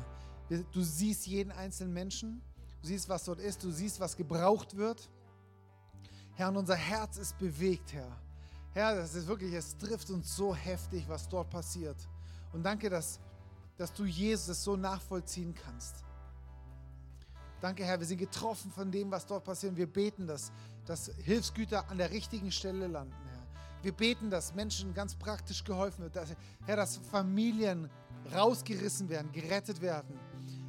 [0.73, 2.41] Du siehst jeden einzelnen Menschen,
[2.81, 5.11] du siehst, was dort ist, du siehst, was gebraucht wird.
[6.39, 8.17] Herr, und unser Herz ist bewegt, Herr.
[8.73, 11.97] Herr, das ist wirklich, es trifft uns so heftig, was dort passiert.
[12.53, 13.19] Und danke, dass,
[13.77, 16.05] dass du Jesus so nachvollziehen kannst.
[17.61, 19.77] Danke, Herr, wir sind getroffen von dem, was dort passiert.
[19.77, 20.53] Wir beten, dass,
[20.87, 23.83] dass Hilfsgüter an der richtigen Stelle landen, Herr.
[23.83, 26.15] Wir beten, dass Menschen ganz praktisch geholfen wird.
[26.15, 26.37] Dass,
[26.67, 27.91] Herr, dass Familien
[28.33, 30.17] rausgerissen werden, gerettet werden.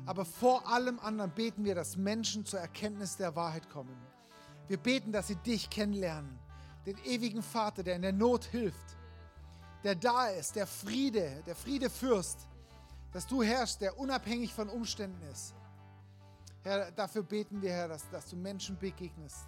[0.08, 4.09] Aber vor allem anderen beten wir, dass Menschen zur Erkenntnis der Wahrheit kommen.
[4.70, 6.40] Wir beten, dass sie dich kennenlernen,
[6.86, 8.96] den ewigen Vater, der in der Not hilft,
[9.84, 12.48] der da ist, der Friede, der Friedefürst,
[13.12, 15.56] dass du herrschst, der unabhängig von Umständen ist.
[16.62, 19.48] Herr, dafür beten wir, Herr, dass, dass du Menschen begegnest.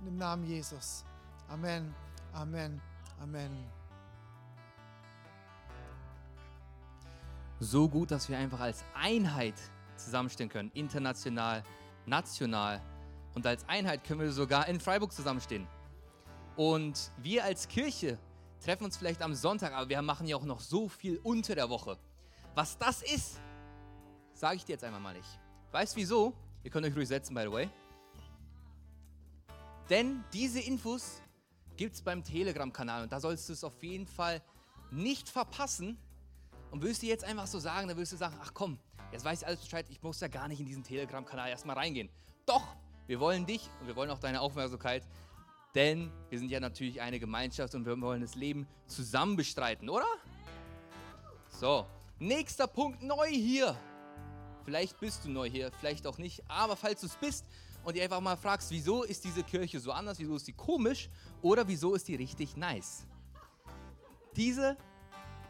[0.00, 1.04] In dem Namen Jesus.
[1.48, 1.94] Amen,
[2.32, 2.82] Amen,
[3.22, 3.50] Amen.
[7.60, 9.54] So gut, dass wir einfach als Einheit
[9.96, 10.72] zusammenstehen können.
[10.74, 11.62] International,
[12.04, 12.80] national.
[13.36, 15.68] Und als Einheit können wir sogar in Freiburg zusammenstehen.
[16.56, 18.18] Und wir als Kirche
[18.64, 21.68] treffen uns vielleicht am Sonntag, aber wir machen ja auch noch so viel unter der
[21.68, 21.98] Woche.
[22.54, 23.38] Was das ist,
[24.32, 25.28] sage ich dir jetzt einmal mal nicht.
[25.70, 26.32] Weißt wieso?
[26.64, 27.68] Ihr könnt euch ruhig setzen, by the way.
[29.90, 31.20] Denn diese Infos
[31.76, 34.40] gibt es beim Telegram-Kanal und da sollst du es auf jeden Fall
[34.90, 35.98] nicht verpassen.
[36.70, 38.78] Und würdest du jetzt einfach so sagen, dann würdest du sagen, ach komm,
[39.12, 42.08] jetzt weiß ich alles Bescheid, ich muss ja gar nicht in diesen Telegram-Kanal erstmal reingehen.
[42.46, 42.74] Doch,
[43.06, 45.02] wir wollen dich und wir wollen auch deine Aufmerksamkeit
[45.74, 50.06] Denn wir sind ja natürlich eine Gemeinschaft und wir wollen das Leben zusammen bestreiten, oder?
[51.48, 51.86] So,
[52.18, 53.76] nächster Punkt neu hier.
[54.64, 56.42] Vielleicht bist du neu hier, vielleicht auch nicht.
[56.48, 57.44] Aber falls du es bist
[57.84, 61.08] und dir einfach mal fragst, wieso ist diese Kirche so anders, wieso ist sie komisch
[61.42, 63.06] oder wieso ist die richtig nice?
[64.34, 64.76] Diese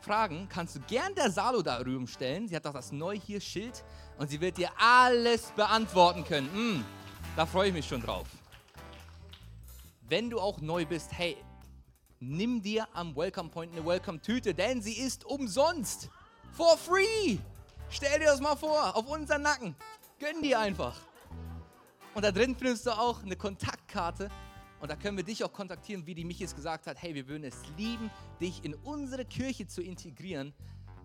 [0.00, 2.46] Fragen kannst du gern der Salo da drüben stellen.
[2.46, 3.82] Sie hat doch das neu hier Schild
[4.18, 6.48] und sie wird dir alles beantworten können.
[6.52, 6.84] Mm,
[7.36, 8.26] da freue ich mich schon drauf.
[10.08, 11.36] Wenn du auch neu bist, hey,
[12.18, 16.08] nimm dir am Welcome Point eine Welcome-Tüte, denn sie ist umsonst.
[16.52, 17.36] For free.
[17.90, 19.76] Stell dir das mal vor, auf unseren Nacken.
[20.18, 20.96] Gönn dir einfach.
[22.14, 24.30] Und da drin findest du auch eine Kontaktkarte.
[24.80, 27.02] Und da können wir dich auch kontaktieren, wie die Michis gesagt hat.
[27.02, 28.10] Hey, wir würden es lieben,
[28.40, 30.54] dich in unsere Kirche zu integrieren,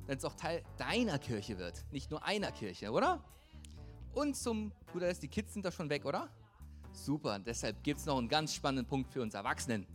[0.05, 1.83] wenn es auch Teil deiner Kirche wird.
[1.91, 3.21] Nicht nur einer Kirche, oder?
[4.13, 6.29] Und zum guter Letzt, die Kids sind da schon weg, oder?
[6.91, 9.88] Super, deshalb gibt es noch einen ganz spannenden Punkt für uns Erwachsenen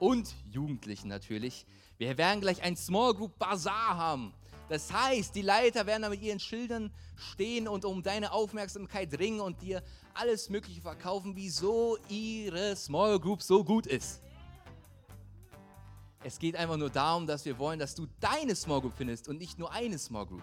[0.00, 1.64] und Jugendlichen natürlich.
[1.96, 4.34] Wir werden gleich ein Small Group Bazaar haben.
[4.68, 9.40] Das heißt, die Leiter werden da mit ihren Schildern stehen und um deine Aufmerksamkeit ringen
[9.40, 9.82] und dir
[10.14, 14.22] alles Mögliche verkaufen, wieso ihre Small Group so gut ist.
[16.24, 19.38] Es geht einfach nur darum, dass wir wollen, dass du deine Small Group findest und
[19.38, 20.42] nicht nur eine Small Group.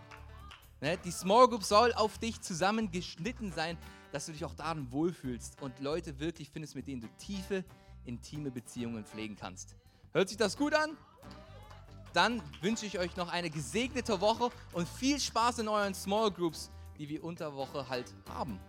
[0.81, 0.97] Ne?
[0.97, 3.77] Die Small Group soll auf dich zusammengeschnitten sein,
[4.11, 7.63] dass du dich auch darin wohlfühlst und Leute wirklich findest, mit denen du tiefe,
[8.05, 9.75] intime Beziehungen pflegen kannst.
[10.13, 10.97] Hört sich das gut an?
[12.13, 16.71] Dann wünsche ich euch noch eine gesegnete Woche und viel Spaß in euren Small Groups,
[16.97, 18.59] die wir unter Woche halt haben.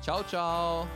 [0.00, 0.86] Ciao, ciao.